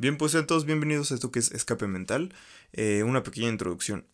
Bien, 0.00 0.16
pues 0.16 0.30
sean 0.30 0.46
todos 0.46 0.64
bienvenidos 0.64 1.10
a 1.10 1.16
esto 1.16 1.32
que 1.32 1.40
es 1.40 1.50
Escape 1.50 1.88
Mental. 1.88 2.32
Eh, 2.72 3.02
una 3.02 3.24
pequeña 3.24 3.48
introducción. 3.48 4.06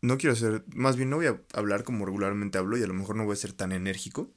no 0.00 0.18
quiero 0.18 0.32
hacer, 0.32 0.64
más 0.74 0.96
bien 0.96 1.10
no 1.10 1.16
voy 1.16 1.26
a 1.26 1.40
hablar 1.52 1.84
como 1.84 2.04
regularmente 2.04 2.58
hablo 2.58 2.76
y 2.76 2.82
a 2.82 2.88
lo 2.88 2.94
mejor 2.94 3.14
no 3.14 3.24
voy 3.24 3.34
a 3.34 3.36
ser 3.36 3.52
tan 3.52 3.70
enérgico. 3.70 4.32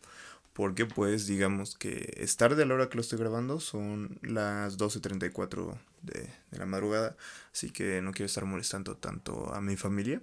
Porque 0.54 0.86
pues 0.86 1.26
digamos 1.26 1.76
que 1.76 2.13
es 2.18 2.38
tarde 2.38 2.62
a 2.62 2.65
la 2.68 2.76
hora 2.76 2.89
que 2.89 2.97
lo 2.97 3.02
estoy 3.02 3.18
grabando, 3.18 3.60
son 3.60 4.20
las 4.21 4.78
12.34 4.78 5.79
de, 6.04 6.29
de 6.51 6.58
la 6.60 6.67
madrugada. 6.67 7.17
Así 7.51 7.72
que 7.72 7.99
no 8.03 8.12
quiero 8.12 8.28
estar 8.28 8.46
molestando 8.46 8.97
tanto 8.97 9.51
a 9.56 9.60
mi 9.60 9.76
familia. 9.76 10.22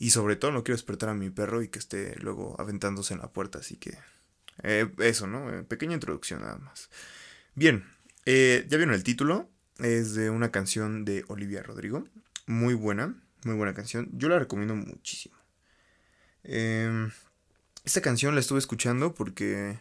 Y 0.00 0.10
sobre 0.10 0.34
todo 0.34 0.50
no 0.50 0.64
quiero 0.64 0.76
despertar 0.76 1.10
a 1.10 1.14
mi 1.14 1.30
perro 1.30 1.62
y 1.62 1.68
que 1.68 1.78
esté 1.78 2.16
luego 2.18 2.56
aventándose 2.58 3.14
en 3.14 3.20
la 3.20 3.30
puerta. 3.30 3.60
Así 3.60 3.76
que 3.76 3.96
eh, 4.64 4.90
eso, 4.98 5.28
¿no? 5.28 5.48
Eh, 5.52 5.62
pequeña 5.62 5.94
introducción 5.94 6.40
nada 6.40 6.58
más. 6.58 6.90
Bien, 7.54 7.84
eh, 8.24 8.66
ya 8.68 8.76
vieron 8.76 8.94
el 8.94 9.04
título, 9.04 9.50
es 9.78 10.14
de 10.14 10.30
una 10.30 10.50
canción 10.50 11.04
de 11.04 11.24
Olivia 11.28 11.62
Rodrigo, 11.62 12.04
muy 12.46 12.74
buena, 12.74 13.14
muy 13.44 13.54
buena 13.54 13.74
canción, 13.74 14.08
yo 14.12 14.28
la 14.28 14.38
recomiendo 14.38 14.74
muchísimo. 14.74 15.36
Em, 16.44 17.10
esta 17.84 18.00
canción 18.00 18.34
la 18.34 18.40
estuve 18.40 18.58
escuchando 18.58 19.14
porque... 19.14 19.78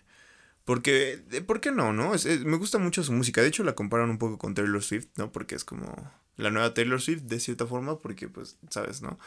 Porque, 0.63 1.23
¿por 1.47 1.59
qué 1.59 1.71
no, 1.71 1.91
no? 1.91 2.13
me 2.45 2.57
gusta 2.57 2.77
mucho 2.77 3.03
su 3.03 3.11
música. 3.11 3.41
De 3.41 3.47
hecho, 3.47 3.63
la 3.63 3.73
comparan 3.73 4.11
un 4.11 4.19
poco 4.19 4.37
con 4.37 4.53
Taylor 4.53 4.81
Swift, 4.81 5.07
¿no? 5.17 5.31
Porque 5.31 5.55
es 5.55 5.65
como 5.65 6.11
la 6.37 6.51
nueva 6.51 6.73
Taylor 6.75 7.01
Swift, 7.01 7.23
de 7.23 7.39
cierta 7.39 7.65
forma, 7.65 7.97
porque, 7.97 8.29
pues, 8.29 8.57
sabes, 8.69 9.01
¿no? 9.01 9.17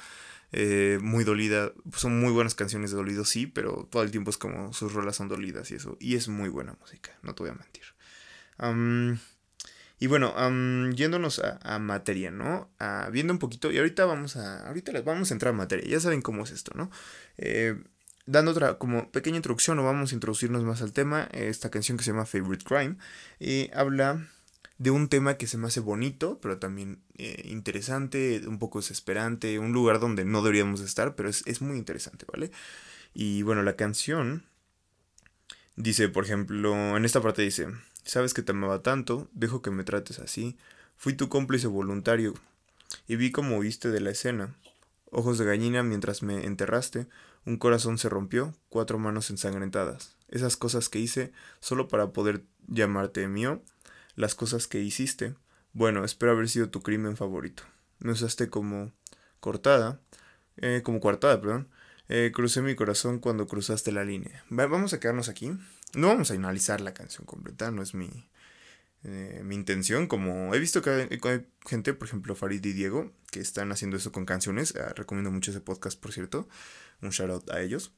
Eh, 0.53 1.01
muy 1.03 1.25
dolida. 1.25 1.73
Son 1.97 2.21
muy 2.21 2.33
buenas 2.33 2.55
canciones 2.55 2.93
de 2.93 2.97
dolido, 2.99 3.25
sí, 3.25 3.49
pero 3.49 3.89
todo 3.91 4.05
el 4.05 4.13
tiempo 4.13 4.31
es 4.31 4.39
como 4.39 4.73
sus 4.73 4.93
rolas 4.93 5.17
son 5.17 5.29
dolidas 5.29 5.73
y 5.73 5.75
eso. 5.75 5.97
Y 5.99 6.15
es 6.15 6.29
muy 6.29 6.49
buena 6.49 6.77
música, 6.81 7.11
no 7.23 7.35
te 7.35 7.43
voy 7.43 7.51
a 7.51 7.55
mentir 7.55 7.94
y 9.99 10.07
bueno, 10.07 10.35
yéndonos 10.93 11.41
a, 11.41 11.79
materia, 11.79 12.31
¿no? 12.31 12.71
viendo 13.13 13.33
un 13.33 13.39
poquito, 13.39 13.71
y 13.73 13.79
ahorita 13.79 14.05
vamos 14.05 14.37
a, 14.37 14.67
ahorita 14.67 14.93
les 14.93 15.05
vamos 15.05 15.31
a 15.31 15.35
entrar 15.35 15.55
a 15.55 15.57
materia, 15.57 15.89
ya 15.89 16.01
saben 16.01 16.23
cómo 16.23 16.45
es 16.45 16.51
esto, 16.51 16.73
¿no? 16.75 16.91
Eh, 17.39 17.83
dando 18.27 18.51
otra 18.51 18.79
como 18.79 19.11
pequeña 19.11 19.37
introducción, 19.37 19.79
o 19.79 19.85
vamos 19.85 20.13
a 20.13 20.15
introducirnos 20.15 20.65
más 20.65 20.83
al 20.83 20.93
tema, 20.93 21.29
esta 21.33 21.71
canción 21.71 21.97
que 21.97 22.05
se 22.05 22.11
llama 22.11 22.27
Favorite 22.27 22.65
Crime, 22.65 22.97
y 23.39 23.71
habla 23.75 24.27
de 24.79 24.91
un 24.91 25.09
tema 25.09 25.35
que 25.35 25.47
se 25.47 25.57
me 25.57 25.69
hace 25.69 25.81
bonito, 25.81 26.41
pero 26.41 26.59
también 26.59 27.03
eh, 27.17 27.43
interesante, 27.47 28.43
un 28.47 28.59
poco 28.59 28.81
desesperante, 28.81 29.59
un 29.59 29.73
lugar 29.73 30.01
donde 30.01 30.25
no 30.25 30.43
deberíamos 30.43 30.81
estar, 30.81 31.15
pero 31.15 31.29
es, 31.29 31.43
es 31.47 31.63
muy 31.63 31.77
interesante, 31.79 32.27
¿vale? 32.31 32.51
Y 33.15 33.43
bueno, 33.43 33.63
la 33.63 33.77
canción 33.77 34.45
dice, 35.77 36.09
por 36.09 36.25
ejemplo, 36.25 36.97
en 36.97 37.05
esta 37.05 37.21
parte 37.21 37.43
dice, 37.43 37.69
Sabes 38.05 38.35
que 38.35 38.43
te 38.43 38.53
amaba 38.53 38.83
tanto, 38.83 39.29
dejo 39.33 39.63
que 39.63 39.71
me 39.71 39.85
trates 39.85 40.19
así. 40.19 40.57
Fui 40.97 41.15
tu 41.15 41.29
cómplice 41.29 41.67
voluntario 41.67 42.35
y 43.09 43.17
vi 43.17 43.33
cómo 43.33 43.59
huiste 43.59 43.91
de 43.91 44.01
la 44.01 44.11
escena. 44.11 44.55
Ojos 45.11 45.39
de 45.39 45.45
gallina 45.45 45.83
mientras 45.83 46.23
me 46.23 46.45
enterraste, 46.45 47.07
un 47.47 47.57
corazón 47.57 47.99
se 47.99 48.09
rompió, 48.09 48.55
cuatro 48.69 48.99
manos 48.99 49.31
ensangrentadas. 49.31 50.17
Esas 50.29 50.57
cosas 50.57 50.89
que 50.89 50.99
hice 50.99 51.33
solo 51.61 51.89
para 51.89 52.13
poder 52.13 52.45
llamarte 52.67 53.27
mío, 53.29 53.63
las 54.17 54.35
cosas 54.35 54.67
que 54.67 54.81
hiciste. 54.81 55.35
Bueno, 55.73 56.05
espero 56.05 56.33
haber 56.33 56.49
sido 56.49 56.71
tu 56.71 56.83
crimen 56.83 57.17
favorito. 57.17 57.63
Me 58.01 58.13
usaste 58.13 58.51
como 58.51 58.93
cortada, 59.41 60.01
eh, 60.57 60.83
como 60.85 61.01
coartada, 61.01 61.41
perdón. 61.41 61.69
Eh, 62.09 62.33
crucé 62.35 62.61
mi 62.61 62.75
corazón 62.75 63.19
cuando 63.19 63.47
cruzaste 63.47 63.93
la 63.93 64.05
línea. 64.05 64.45
vamos 64.51 64.93
a 64.93 65.01
quedarnos 65.01 65.29
aquí. 65.29 65.53
No 65.97 66.09
vamos 66.09 66.31
a 66.31 66.35
analizar 66.35 66.81
la 66.81 66.95
canción 66.95 67.27
completa, 67.27 67.71
no 67.71 67.83
es 67.83 67.95
mi, 67.95 68.29
eh, 69.05 69.43
mi 69.45 69.55
intención. 69.55 70.07
Como 70.07 70.55
he 70.55 70.59
visto 70.59 70.83
que 70.83 70.91
hay, 70.91 71.47
gente, 71.67 71.95
por 71.95 72.09
ejemplo, 72.09 72.35
Farid 72.35 72.65
y 72.65 72.73
Diego, 72.73 73.13
que 73.31 73.41
están 73.41 73.71
haciendo 73.73 73.97
eso 73.97 74.13
con 74.13 74.25
canciones. 74.25 74.75
Ah, 74.77 74.93
recomiendo 74.95 75.31
mucho 75.31 75.51
ese 75.51 75.61
podcast, 75.61 76.01
por 76.01 76.13
cierto. 76.13 76.49
Un 77.03 77.11
shout 77.11 77.31
out 77.31 77.51
a 77.51 77.61
ellos. 77.61 77.93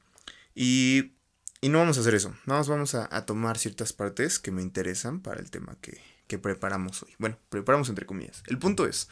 Y, 0.53 1.13
y 1.61 1.69
no 1.69 1.79
vamos 1.79 1.97
a 1.97 2.01
hacer 2.01 2.15
eso. 2.15 2.35
Nada 2.45 2.59
más 2.59 2.67
vamos 2.67 2.95
a, 2.95 3.25
tomar 3.25 3.57
ciertas 3.57 3.93
partes 3.93 4.39
que 4.39 4.51
me 4.51 4.61
interesan 4.61 5.21
para 5.21 5.39
el 5.39 5.49
tema 5.49 5.77
que, 5.81 6.01
que 6.27 6.37
preparamos 6.37 7.03
hoy. 7.03 7.13
Bueno, 7.19 7.37
preparamos 7.49 7.89
entre 7.89 8.05
comillas. 8.05 8.43
El 8.47 8.57
punto 8.57 8.85
es, 8.87 9.07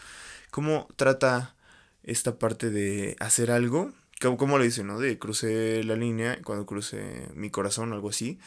¿cómo 0.51 0.87
trata 0.95 1.55
esta 2.03 2.37
parte 2.37 2.69
de 2.69 3.15
hacer 3.19 3.51
algo? 3.51 3.93
¿Cómo, 4.21 4.57
lo 4.57 4.63
dice, 4.63 4.83
no? 4.83 4.99
De 4.99 5.19
crucé 5.19 5.83
la 5.83 5.95
línea 5.95 6.39
cuando 6.43 6.65
crucé 6.65 7.29
mi 7.35 7.49
corazón, 7.49 7.91
algo 7.91 8.09
así. 8.09 8.39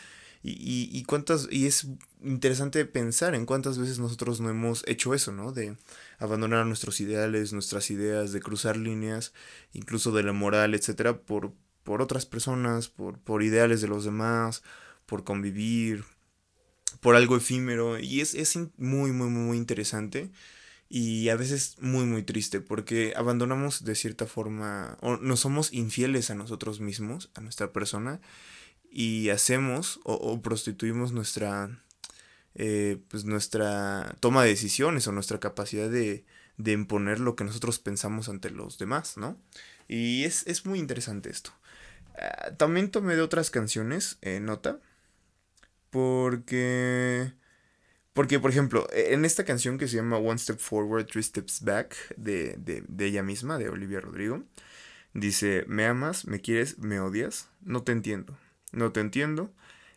Y, 0.42 0.88
y, 0.92 1.04
cuántas, 1.04 1.48
y 1.50 1.66
es 1.66 1.88
interesante 2.22 2.84
pensar 2.84 3.34
en 3.34 3.44
cuántas 3.44 3.78
veces 3.78 3.98
nosotros 3.98 4.40
no 4.40 4.50
hemos 4.50 4.84
hecho 4.86 5.12
eso, 5.14 5.32
¿no? 5.32 5.52
De 5.52 5.76
abandonar 6.18 6.64
nuestros 6.66 7.00
ideales, 7.00 7.52
nuestras 7.52 7.90
ideas, 7.90 8.32
de 8.32 8.40
cruzar 8.40 8.76
líneas, 8.76 9.32
incluso 9.72 10.12
de 10.12 10.22
la 10.22 10.32
moral, 10.32 10.74
etcétera, 10.74 11.18
por, 11.20 11.52
por 11.82 12.02
otras 12.02 12.24
personas, 12.24 12.88
por, 12.88 13.18
por 13.18 13.42
ideales 13.42 13.80
de 13.80 13.88
los 13.88 14.04
demás, 14.04 14.62
por 15.06 15.24
convivir, 15.24 16.04
por 17.00 17.16
algo 17.16 17.36
efímero. 17.36 17.98
Y 17.98 18.20
es, 18.20 18.34
es 18.34 18.56
muy, 18.76 19.12
muy, 19.12 19.28
muy 19.28 19.56
interesante 19.56 20.30
y 20.88 21.28
a 21.28 21.36
veces 21.36 21.76
muy 21.80 22.06
muy 22.06 22.22
triste 22.22 22.60
porque 22.60 23.12
abandonamos 23.14 23.84
de 23.84 23.94
cierta 23.94 24.26
forma 24.26 24.96
o 25.02 25.18
no 25.18 25.36
somos 25.36 25.72
infieles 25.72 26.30
a 26.30 26.34
nosotros 26.34 26.80
mismos, 26.80 27.30
a 27.34 27.42
nuestra 27.42 27.72
persona 27.72 28.20
y 28.90 29.30
hacemos 29.30 30.00
o, 30.04 30.40
prostituimos 30.42 31.12
nuestra, 31.12 31.82
eh, 32.54 32.98
pues 33.08 33.24
nuestra 33.24 34.16
toma 34.20 34.42
de 34.42 34.50
decisiones 34.50 35.06
o 35.06 35.12
nuestra 35.12 35.40
capacidad 35.40 35.90
de, 35.90 36.24
de, 36.56 36.72
imponer 36.72 37.20
lo 37.20 37.36
que 37.36 37.44
nosotros 37.44 37.78
pensamos 37.78 38.28
ante 38.28 38.50
los 38.50 38.78
demás, 38.78 39.16
¿no? 39.16 39.40
Y 39.88 40.24
es, 40.24 40.46
es 40.46 40.66
muy 40.66 40.78
interesante 40.78 41.30
esto. 41.30 41.52
Ah, 42.16 42.52
también 42.56 42.90
tomé 42.90 43.16
de 43.16 43.22
otras 43.22 43.50
canciones 43.50 44.18
nota, 44.40 44.80
porque... 45.90 47.32
Porque, 48.14 48.40
por 48.40 48.50
ejemplo, 48.50 48.88
e, 48.92 49.14
en 49.14 49.24
esta 49.24 49.44
canción 49.44 49.78
que 49.78 49.86
se 49.86 49.96
llama 49.96 50.18
One 50.18 50.38
Step 50.38 50.58
Forward, 50.58 51.06
Three 51.06 51.22
Steps 51.22 51.62
Back, 51.62 51.94
de, 52.16 52.56
de, 52.58 52.82
de 52.88 53.06
ella 53.06 53.22
misma, 53.22 53.58
de 53.58 53.68
Olivia 53.68 54.00
Rodrigo, 54.00 54.42
dice, 55.14 55.64
¿me 55.68 55.86
amas? 55.86 56.26
¿Me 56.26 56.40
quieres? 56.40 56.78
¿Me 56.78 56.98
odias? 56.98 57.48
No 57.60 57.84
te 57.84 57.92
entiendo 57.92 58.36
no 58.72 58.92
te 58.92 59.00
entiendo. 59.00 59.52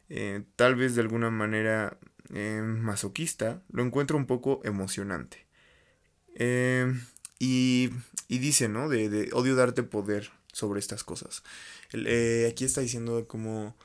Eh, 0.10 0.44
tal 0.56 0.76
vez 0.76 0.96
de 0.96 1.02
alguna 1.02 1.30
manera 1.30 1.98
eh, 2.34 2.62
masoquista, 2.62 3.62
lo 3.72 3.84
encuentro 3.84 4.18
un 4.18 4.26
poco 4.26 4.62
emocionante. 4.64 5.48
Eh, 6.36 6.94
y, 7.40 7.90
y, 8.28 8.40
dice, 8.40 8.68
¿no? 8.68 8.90
De, 8.90 9.30
odio 9.34 9.56
darte 9.56 9.84
poder 9.84 10.32
sobre 10.52 10.80
estas 10.80 11.04
cosas. 11.04 11.44
aquí 11.90 12.66
está 12.66 12.82
diciendo 12.82 13.28
como... 13.28 13.76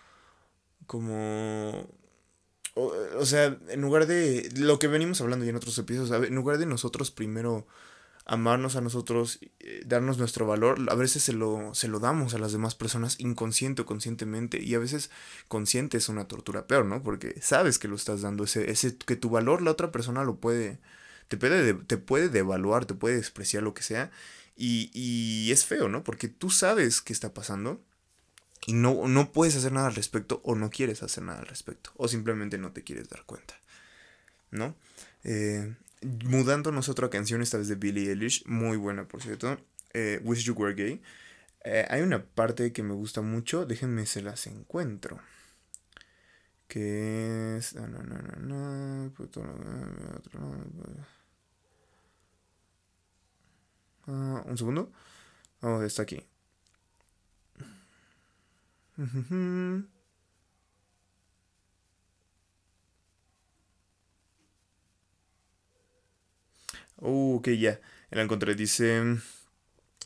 como... 0.86 1.88
O, 2.75 2.92
o, 3.19 3.25
sea, 3.25 3.58
en 3.69 3.80
lugar 3.80 4.06
de 4.06 4.50
lo 4.56 4.78
que 4.78 4.88
venimos 4.88 5.22
hablando 5.22 5.46
ya 5.46 5.50
en 5.50 5.56
otros 5.56 5.78
episodios, 5.78 6.28
en 6.28 6.34
lugar 6.34 6.58
de 6.58 6.66
nosotros 6.66 7.10
primero 7.10 7.66
amarnos 8.26 8.75
a 8.75 8.81
nosotros, 8.81 9.38
eh, 9.60 9.82
darnos 9.87 10.19
nuestro 10.19 10.47
valor, 10.47 10.81
a 10.91 10.94
veces 10.97 11.22
se 11.22 11.32
lo, 11.32 11.75
se 11.75 11.87
lo 11.87 12.00
damos 12.00 12.34
a 12.34 12.38
las 12.38 12.50
demás 12.50 12.75
personas 12.75 13.20
inconsciente 13.20 13.82
o 13.82 13.87
conscientemente 13.87 14.60
y 14.60 14.75
a 14.75 14.81
veces 14.81 15.10
consciente 15.47 15.97
es 15.97 16.09
una 16.09 16.26
tortura 16.26 16.66
peor, 16.66 16.87
¿no? 16.87 17.03
Porque 17.03 17.41
sabes 17.41 17.78
que 17.78 17.87
lo 17.87 17.94
estás 17.94 18.22
dando, 18.22 18.42
ese, 18.42 18.70
ese 18.70 18.97
que 18.97 19.14
tu 19.14 19.31
valor 19.31 19.62
la 19.62 19.70
otra 19.70 19.92
persona 19.92 20.25
lo 20.25 20.37
puede, 20.37 20.81
te 21.28 21.37
puede, 21.37 21.75
te 21.75 21.98
puede 21.98 22.28
devaluar, 22.28 22.84
te 22.84 22.94
puede 22.94 23.16
despreciar 23.16 23.62
lo 23.62 23.75
que 23.75 23.84
sea 23.84 24.10
y, 24.56 24.91
y 24.93 25.53
es 25.53 25.64
feo, 25.64 25.88
¿no? 25.88 26.03
Porque 26.03 26.26
tú 26.28 26.50
sabes 26.50 27.03
qué 27.03 27.12
está 27.12 27.32
pasando 27.32 27.81
y 28.66 28.72
no, 28.72 29.06
no 29.06 29.31
puedes 29.31 29.54
hacer 29.54 29.70
nada 29.70 29.87
al 29.87 29.94
respecto 29.94 30.41
o 30.43 30.56
no 30.56 30.70
quieres 30.70 31.04
hacer 31.04 31.22
nada 31.22 31.38
al 31.38 31.47
respecto 31.47 31.93
o 31.97 32.08
simplemente 32.08 32.58
no 32.58 32.72
te 32.72 32.82
quieres 32.82 33.08
dar 33.08 33.22
cuenta, 33.25 33.54
¿no? 34.50 34.75
Eh, 35.22 35.76
mudándonos 36.02 36.88
a 36.88 36.93
otra 36.93 37.10
canción, 37.10 37.43
esta 37.43 37.58
vez 37.58 37.69
de 37.69 37.75
Billie 37.75 38.10
Eilish, 38.10 38.44
muy 38.46 38.76
buena 38.76 39.06
por 39.08 39.22
cierto, 39.22 39.58
eh, 39.94 40.20
Wish 40.25 40.44
You 40.44 40.54
Were 40.54 40.75
Gay. 40.75 41.02
Eh, 41.64 41.87
hay 41.90 42.02
una 42.02 42.25
parte 42.25 42.72
que 42.72 42.82
me 42.82 42.94
gusta 42.94 43.22
mucho, 43.22 43.66
déjenme 43.66 44.06
se 44.06 44.22
las 44.22 44.46
encuentro. 44.46 45.19
Que 46.69 47.56
es... 47.58 47.75
No, 47.75 47.87
no, 47.87 48.02
no, 48.02 48.19
no, 48.40 49.12
ah, 54.06 54.42
un 54.46 54.58
segundo. 54.58 54.92
Oh, 55.62 55.82
está 55.82 56.02
aquí. 56.02 56.22
Uh, 66.98 67.37
ok, 67.37 67.48
ya. 67.48 67.81
La 68.10 68.22
encontré. 68.22 68.54
Dice. 68.54 69.19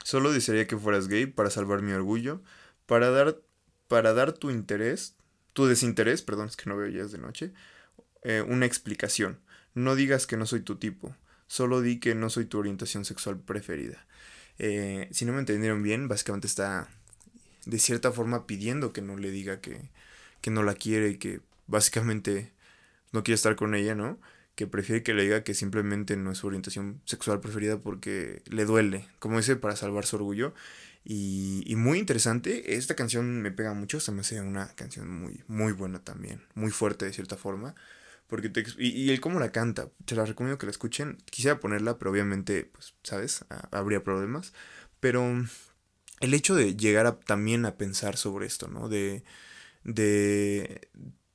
Solo 0.04 0.32
desearía 0.32 0.66
que 0.66 0.76
fueras 0.76 1.08
gay 1.08 1.26
para 1.26 1.50
salvar 1.50 1.82
mi 1.82 1.92
orgullo. 1.92 2.42
Para 2.86 3.10
dar. 3.10 3.36
Para 3.88 4.12
dar 4.12 4.32
tu 4.32 4.50
interés. 4.50 5.16
Tu 5.52 5.66
desinterés, 5.66 6.22
perdón, 6.22 6.46
es 6.46 6.56
que 6.56 6.70
no 6.70 6.76
veo 6.76 6.88
ya 6.88 7.02
es 7.02 7.12
de 7.12 7.18
noche. 7.18 7.52
Eh, 8.22 8.42
una 8.46 8.66
explicación. 8.66 9.40
No 9.74 9.94
digas 9.94 10.26
que 10.26 10.36
no 10.36 10.46
soy 10.46 10.60
tu 10.60 10.76
tipo, 10.76 11.16
solo 11.46 11.80
di 11.80 12.00
que 12.00 12.14
no 12.14 12.28
soy 12.28 12.44
tu 12.44 12.58
orientación 12.58 13.04
sexual 13.04 13.40
preferida. 13.40 14.06
Eh, 14.58 15.08
si 15.12 15.24
no 15.24 15.32
me 15.32 15.38
entendieron 15.38 15.82
bien, 15.82 16.08
básicamente 16.08 16.46
está 16.46 16.88
de 17.66 17.78
cierta 17.78 18.12
forma 18.12 18.46
pidiendo 18.46 18.92
que 18.92 19.02
no 19.02 19.16
le 19.16 19.30
diga 19.30 19.60
que, 19.60 19.90
que 20.40 20.50
no 20.50 20.62
la 20.62 20.74
quiere 20.74 21.10
y 21.10 21.18
que 21.18 21.40
básicamente 21.66 22.52
no 23.12 23.22
quiere 23.22 23.36
estar 23.36 23.56
con 23.56 23.74
ella, 23.74 23.94
¿no? 23.94 24.20
Que 24.60 24.66
prefiere 24.66 25.02
que 25.02 25.14
le 25.14 25.22
diga 25.22 25.42
que 25.42 25.54
simplemente 25.54 26.18
no 26.18 26.32
es 26.32 26.36
su 26.36 26.46
orientación 26.46 27.00
sexual 27.06 27.40
preferida 27.40 27.78
porque 27.78 28.42
le 28.44 28.66
duele, 28.66 29.08
como 29.18 29.38
dice, 29.38 29.56
para 29.56 29.74
salvar 29.74 30.04
su 30.04 30.16
orgullo. 30.16 30.52
Y, 31.02 31.64
muy 31.78 31.98
interesante, 31.98 32.74
esta 32.74 32.94
canción 32.94 33.40
me 33.40 33.52
pega 33.52 33.72
mucho, 33.72 34.00
se 34.00 34.12
me 34.12 34.20
hace 34.20 34.38
una 34.38 34.68
canción 34.74 35.08
muy, 35.08 35.42
muy 35.48 35.72
buena 35.72 36.04
también, 36.04 36.42
muy 36.52 36.70
fuerte 36.70 37.06
de 37.06 37.14
cierta 37.14 37.38
forma. 37.38 37.74
Porque 38.26 38.50
te, 38.50 38.66
y, 38.76 38.88
y 38.88 39.10
el 39.10 39.20
cómo 39.22 39.40
la 39.40 39.50
canta, 39.50 39.88
te 40.04 40.14
la 40.14 40.26
recomiendo 40.26 40.58
que 40.58 40.66
la 40.66 40.72
escuchen. 40.72 41.16
Quisiera 41.24 41.58
ponerla, 41.58 41.96
pero 41.96 42.10
obviamente, 42.10 42.64
pues, 42.70 42.92
¿sabes? 43.02 43.46
habría 43.70 44.04
problemas. 44.04 44.52
Pero 45.00 45.42
el 46.20 46.34
hecho 46.34 46.54
de 46.54 46.76
llegar 46.76 47.18
también 47.20 47.64
a 47.64 47.78
pensar 47.78 48.18
sobre 48.18 48.44
esto, 48.44 48.68
¿no? 48.68 48.90
De, 48.90 49.24
de, 49.84 50.90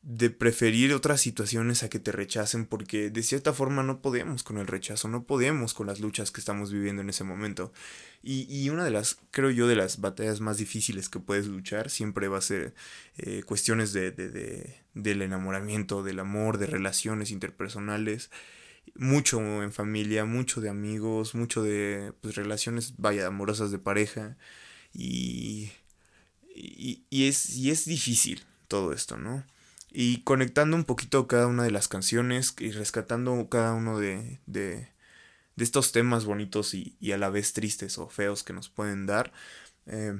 de 0.06 0.30
preferir 0.30 0.94
otras 0.94 1.19
situaciones 1.19 1.81
a 1.81 1.90
que 1.90 1.98
te 1.98 2.12
rechacen 2.12 2.68
porque 2.68 3.10
de 3.10 3.24
cierta 3.24 3.54
forma 3.54 3.81
no 3.81 4.04
podemos 4.04 4.44
con 4.44 4.60
el 4.60 4.68
rechazo, 4.68 5.07
no 5.07 5.24
podemos 5.24 5.74
con 5.74 5.88
las 5.88 6.00
luchas 6.00 6.30
que 6.30 6.40
estamos 6.40 6.72
viviendo 6.72 7.02
en 7.02 7.10
ese 7.10 7.24
momento. 7.24 7.74
Y, 8.22 8.46
y 8.48 8.69
una 8.69 8.84
de 8.84 8.92
las, 8.92 9.18
creo 9.31 9.50
yo, 9.50 9.68
de 9.68 9.75
las 9.75 10.02
batallas 10.02 10.42
más 10.42 10.57
difíciles 10.57 11.10
que 11.10 11.19
puedes 11.19 11.48
luchar 11.48 11.90
siempre 11.90 12.28
va 12.28 12.38
a 12.38 12.42
ser 12.42 12.75
eh, 13.18 13.42
cuestiones 13.48 13.94
de, 13.94 14.12
de, 14.12 14.30
de, 14.30 14.75
del 14.94 15.24
enamoramiento, 15.24 16.04
del 16.04 16.19
amor, 16.19 16.60
de 16.60 16.68
relaciones 16.68 17.31
interpersonales, 17.31 18.30
mucho 18.94 19.40
en 19.63 19.72
familia, 19.72 20.25
mucho 20.25 20.62
de 20.62 20.69
amigos, 20.69 21.34
mucho 21.34 21.63
de 21.63 22.13
pues, 22.22 22.36
relaciones, 22.36 22.94
vaya, 22.98 23.25
amorosas 23.25 23.72
de 23.72 23.80
pareja. 23.80 24.38
Y, 24.94 25.72
y, 26.56 27.06
y, 27.10 27.28
es, 27.28 27.56
y 27.56 27.72
es 27.72 27.86
difícil 27.86 28.44
todo 28.68 28.94
esto, 28.94 29.18
¿no? 29.18 29.44
Y 29.96 30.22
conectando 30.24 30.76
un 30.76 30.84
poquito 30.84 31.26
cada 31.26 31.48
una 31.48 31.64
de 31.64 31.72
las 31.72 31.88
canciones 31.88 32.54
y 32.60 32.72
rescatando 32.72 33.48
cada 33.50 33.74
uno 33.74 33.98
de, 33.98 34.42
de, 34.46 34.90
de 35.56 35.64
estos 35.64 35.94
temas 35.94 36.26
bonitos 36.26 36.74
y, 36.74 36.98
y, 37.00 37.14
a 37.14 37.18
la 37.18 37.30
vez 37.30 37.54
tristes 37.54 37.98
o 37.98 38.10
feos 38.10 38.44
que 38.44 38.52
nos 38.52 38.68
pueden 38.68 39.06
dar, 39.06 39.32
eh, 39.86 40.20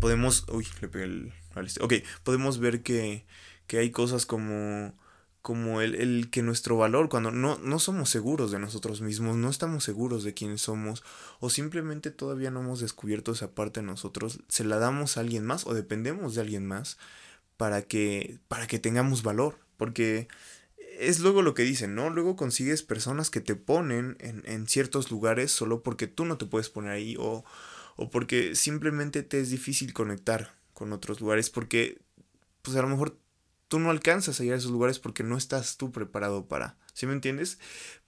podemos... 0.00 0.46
Uy, 0.50 0.66
le 0.80 0.88
pegué 0.88 1.04
el... 1.04 1.32
Ok, 1.80 1.94
podemos 2.22 2.58
ver 2.58 2.82
que, 2.82 3.26
que 3.66 3.78
hay 3.78 3.90
cosas 3.90 4.24
como 4.24 4.94
como 5.42 5.80
el, 5.80 5.94
el, 5.94 6.30
que 6.30 6.42
nuestro 6.42 6.76
valor, 6.76 7.08
cuando 7.08 7.30
no, 7.30 7.56
no 7.58 7.78
somos 7.78 8.10
seguros 8.10 8.50
de 8.50 8.58
nosotros 8.58 9.00
mismos, 9.00 9.36
no 9.36 9.48
estamos 9.48 9.82
seguros 9.82 10.22
de 10.22 10.34
quiénes 10.34 10.62
somos, 10.62 11.02
o 11.40 11.48
simplemente 11.48 12.10
todavía 12.10 12.50
no 12.50 12.60
hemos 12.60 12.80
descubierto 12.80 13.32
esa 13.32 13.52
parte 13.52 13.80
de 13.80 13.86
nosotros, 13.86 14.40
se 14.48 14.64
la 14.64 14.78
damos 14.78 15.16
a 15.16 15.20
alguien 15.20 15.46
más 15.46 15.66
o 15.66 15.72
dependemos 15.72 16.34
de 16.34 16.42
alguien 16.42 16.66
más, 16.66 16.98
para 17.58 17.82
que, 17.82 18.38
para 18.48 18.66
que 18.66 18.78
tengamos 18.78 19.22
valor. 19.22 19.58
Porque 19.76 20.28
es 20.98 21.20
luego 21.20 21.42
lo 21.42 21.54
que 21.54 21.62
dicen, 21.62 21.94
¿no? 21.94 22.08
Luego 22.08 22.34
consigues 22.36 22.82
personas 22.82 23.28
que 23.28 23.42
te 23.42 23.54
ponen 23.54 24.16
en, 24.20 24.42
en 24.46 24.66
ciertos 24.66 25.10
lugares 25.10 25.52
solo 25.52 25.82
porque 25.82 26.06
tú 26.06 26.24
no 26.24 26.38
te 26.38 26.46
puedes 26.46 26.70
poner 26.70 26.92
ahí 26.92 27.14
o, 27.18 27.44
o 27.96 28.10
porque 28.10 28.54
simplemente 28.54 29.22
te 29.22 29.40
es 29.40 29.50
difícil 29.50 29.92
conectar 29.92 30.56
con 30.72 30.92
otros 30.92 31.20
lugares 31.20 31.50
porque 31.50 32.00
pues 32.62 32.76
a 32.76 32.82
lo 32.82 32.88
mejor 32.88 33.18
tú 33.68 33.78
no 33.78 33.90
alcanzas 33.90 34.40
a 34.40 34.44
ir 34.44 34.52
a 34.52 34.56
esos 34.56 34.70
lugares 34.70 34.98
porque 34.98 35.22
no 35.22 35.36
estás 35.36 35.76
tú 35.76 35.92
preparado 35.92 36.46
para, 36.46 36.76
¿sí 36.94 37.06
me 37.06 37.12
entiendes? 37.12 37.58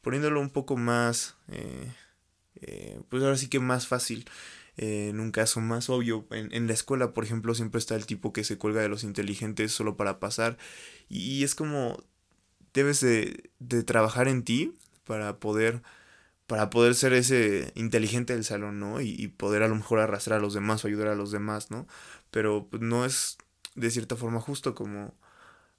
Poniéndolo 0.00 0.40
un 0.40 0.50
poco 0.50 0.76
más, 0.76 1.36
eh, 1.48 1.92
eh, 2.56 3.00
pues 3.08 3.22
ahora 3.22 3.36
sí 3.36 3.48
que 3.48 3.60
más 3.60 3.86
fácil 3.86 4.24
en 4.76 5.20
un 5.20 5.32
caso 5.32 5.60
más 5.60 5.90
obvio, 5.90 6.26
en, 6.30 6.52
en, 6.52 6.66
la 6.66 6.72
escuela, 6.72 7.12
por 7.12 7.24
ejemplo, 7.24 7.54
siempre 7.54 7.78
está 7.78 7.96
el 7.96 8.06
tipo 8.06 8.32
que 8.32 8.44
se 8.44 8.58
cuelga 8.58 8.80
de 8.80 8.88
los 8.88 9.04
inteligentes 9.04 9.72
solo 9.72 9.96
para 9.96 10.20
pasar. 10.20 10.58
Y, 11.08 11.44
es 11.44 11.54
como 11.54 12.02
debes 12.74 13.00
de, 13.00 13.50
de, 13.58 13.82
trabajar 13.82 14.28
en 14.28 14.44
ti 14.44 14.76
para 15.04 15.38
poder 15.40 15.82
para 16.46 16.70
poder 16.70 16.94
ser 16.96 17.12
ese 17.12 17.72
inteligente 17.76 18.32
del 18.34 18.44
salón, 18.44 18.80
¿no? 18.80 19.00
Y, 19.00 19.10
y, 19.10 19.28
poder 19.28 19.62
a 19.62 19.68
lo 19.68 19.76
mejor 19.76 20.00
arrastrar 20.00 20.40
a 20.40 20.42
los 20.42 20.54
demás 20.54 20.84
o 20.84 20.88
ayudar 20.88 21.08
a 21.08 21.14
los 21.14 21.30
demás, 21.32 21.70
¿no? 21.70 21.86
Pero 22.30 22.68
pues, 22.70 22.82
no 22.82 23.04
es 23.04 23.38
de 23.76 23.90
cierta 23.90 24.16
forma 24.16 24.40
justo 24.40 24.74
como 24.74 25.14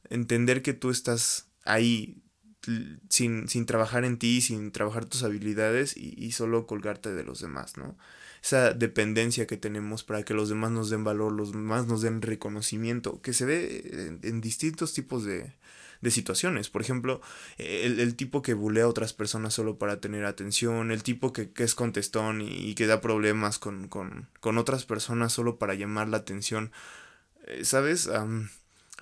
entender 0.10 0.62
que 0.62 0.74
tú 0.74 0.90
estás 0.92 1.50
ahí 1.66 2.24
sin, 3.10 3.48
sin 3.50 3.66
trabajar 3.66 4.06
en 4.06 4.18
ti, 4.18 4.42
sin 4.42 4.72
trabajar 4.72 5.06
tus 5.06 5.24
habilidades 5.24 5.98
y, 5.98 6.14
y 6.18 6.32
solo 6.32 6.68
colgarte 6.68 7.14
de 7.14 7.24
los 7.24 7.42
demás, 7.42 7.78
¿no? 7.78 7.98
Esa 8.44 8.74
dependencia 8.74 9.46
que 9.46 9.58
tenemos 9.58 10.04
para 10.04 10.24
que 10.24 10.34
los 10.34 10.50
demás 10.50 10.72
nos 10.72 10.90
den 10.90 11.04
valor, 11.04 11.32
los 11.32 11.52
demás 11.52 11.86
nos 11.88 12.02
den 12.02 12.22
reconocimiento, 12.22 13.22
que 13.22 13.34
se 13.34 13.46
ve 13.46 14.18
en, 14.24 14.42
distintos 14.42 14.94
tipos 14.94 15.24
de, 15.24 15.54
de 16.02 16.12
situaciones. 16.12 16.70
Por 16.70 16.82
ejemplo, 16.82 17.22
el, 17.58 18.00
el, 18.00 18.16
tipo 18.16 18.42
que 18.42 18.56
bulea 18.56 18.86
a 18.86 18.88
otras 18.88 19.14
personas 19.14 19.54
solo 19.54 19.78
para 19.78 20.02
tener 20.02 20.26
atención, 20.26 20.92
el 20.92 21.04
tipo 21.04 21.34
que, 21.34 21.52
que 21.52 21.64
es 21.64 21.76
contestón 21.76 22.42
y, 22.42 22.48
y, 22.48 22.76
que 22.76 22.88
da 22.88 23.00
problemas 23.00 23.60
con, 23.60 23.88
con, 23.88 24.28
con, 24.40 24.58
otras 24.58 24.86
personas 24.86 25.34
solo 25.34 25.60
para 25.60 25.76
llamar 25.76 26.10
la 26.10 26.18
atención. 26.18 26.72
Eh, 27.46 27.64
¿Sabes? 27.64 28.08
Um, 28.08 28.48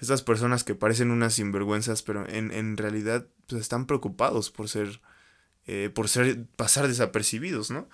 estas 0.02 0.22
personas 0.22 0.64
que 0.64 0.76
parecen 0.76 1.12
unas 1.12 1.36
sinvergüenzas, 1.36 2.04
pero 2.04 2.28
en, 2.28 2.52
en 2.52 2.78
realidad 2.78 3.26
pues, 3.48 3.62
están 3.62 3.86
preocupados 3.86 4.52
por 4.52 4.70
ser, 4.70 5.02
eh, 5.66 5.90
por 5.94 6.10
ser, 6.10 6.46
pasar 6.56 6.88
desapercibidos, 6.88 7.72
¿no? 7.72 7.90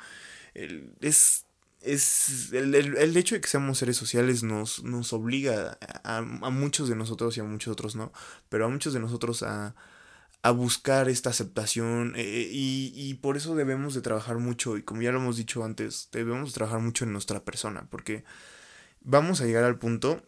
Es, 1.01 1.45
es 1.81 2.51
el, 2.53 2.73
el, 2.73 2.97
el, 2.97 3.17
hecho 3.17 3.35
de 3.35 3.41
que 3.41 3.47
seamos 3.47 3.77
seres 3.77 3.97
sociales 3.97 4.43
nos, 4.43 4.83
nos 4.83 5.13
obliga 5.13 5.77
a, 6.03 6.17
a, 6.17 6.21
muchos 6.21 6.89
de 6.89 6.95
nosotros 6.95 7.37
y 7.37 7.41
a 7.41 7.43
muchos 7.43 7.71
otros 7.71 7.95
no, 7.95 8.11
pero 8.49 8.65
a 8.65 8.69
muchos 8.69 8.93
de 8.93 8.99
nosotros 8.99 9.43
a, 9.43 9.75
a 10.41 10.51
buscar 10.51 11.09
esta 11.09 11.29
aceptación 11.29 12.13
eh, 12.15 12.49
y, 12.51 12.91
y, 12.95 13.15
por 13.15 13.37
eso 13.37 13.55
debemos 13.55 13.93
de 13.93 14.01
trabajar 14.01 14.37
mucho 14.37 14.77
y 14.77 14.83
como 14.83 15.01
ya 15.01 15.11
lo 15.11 15.19
hemos 15.19 15.37
dicho 15.37 15.63
antes, 15.63 16.09
debemos 16.11 16.53
trabajar 16.53 16.79
mucho 16.79 17.05
en 17.05 17.13
nuestra 17.13 17.43
persona 17.43 17.87
porque 17.89 18.23
vamos 19.01 19.41
a 19.41 19.45
llegar 19.45 19.63
al 19.63 19.77
punto 19.77 20.23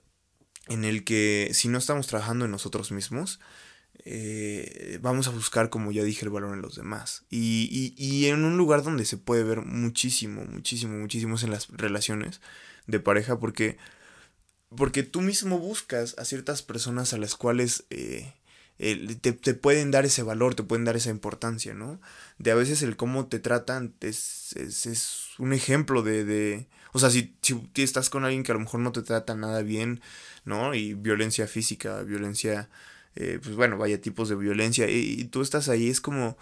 en 0.67 0.83
el 0.83 1.03
que 1.03 1.49
si 1.53 1.69
no 1.69 1.77
estamos 1.77 2.07
trabajando 2.07 2.45
en 2.45 2.51
nosotros 2.51 2.91
mismos, 2.91 3.39
eh, 4.05 4.99
vamos 5.01 5.27
a 5.27 5.31
buscar, 5.31 5.69
como 5.69 5.91
ya 5.91 6.03
dije, 6.03 6.25
el 6.25 6.31
valor 6.31 6.53
en 6.53 6.61
los 6.61 6.75
demás. 6.75 7.25
Y, 7.29 7.67
y, 7.71 8.03
y, 8.03 8.27
en 8.27 8.43
un 8.43 8.57
lugar 8.57 8.83
donde 8.83 9.05
se 9.05 9.17
puede 9.17 9.43
ver 9.43 9.61
muchísimo, 9.61 10.45
muchísimo, 10.45 10.97
muchísimo 10.97 11.35
en 11.41 11.51
las 11.51 11.67
relaciones 11.69 12.41
de 12.85 12.99
pareja, 12.99 13.39
porque, 13.39 13.77
porque 14.75 15.03
tú 15.03 15.21
mismo 15.21 15.59
buscas 15.59 16.15
a 16.17 16.25
ciertas 16.25 16.61
personas 16.61 17.13
a 17.13 17.17
las 17.17 17.35
cuales 17.35 17.85
eh, 17.89 18.33
te, 18.77 19.33
te, 19.33 19.53
pueden 19.53 19.91
dar 19.91 20.05
ese 20.05 20.23
valor, 20.23 20.55
te 20.55 20.63
pueden 20.63 20.85
dar 20.85 20.95
esa 20.95 21.09
importancia, 21.09 21.73
¿no? 21.73 21.99
De 22.37 22.51
a 22.51 22.55
veces 22.55 22.83
el 22.83 22.95
cómo 22.95 23.27
te 23.27 23.39
tratan 23.39 23.95
es, 24.01 24.55
es, 24.55 24.85
es 24.85 25.29
un 25.39 25.53
ejemplo 25.53 26.03
de, 26.03 26.23
de... 26.23 26.67
O 26.93 26.99
sea, 26.99 27.09
si, 27.09 27.35
si 27.41 27.59
estás 27.75 28.09
con 28.09 28.23
alguien 28.23 28.43
que 28.43 28.51
a 28.51 28.55
lo 28.55 28.61
mejor 28.61 28.79
no 28.79 28.91
te 28.91 29.01
trata 29.01 29.35
nada 29.35 29.61
bien, 29.63 30.01
¿no? 30.45 30.75
Y 30.75 30.93
violencia 30.93 31.47
física, 31.47 32.03
violencia 32.03 32.69
eh, 33.19 33.39
pues 33.41 33.55
bueno, 33.55 33.77
vaya 33.77 33.99
tipos 33.99 34.29
de 34.29 34.35
violencia 34.35 34.89
y, 34.89 35.25
tú 35.25 35.41
estás 35.41 35.69
ahí, 35.69 35.89
es 35.89 36.01
como, 36.01 36.37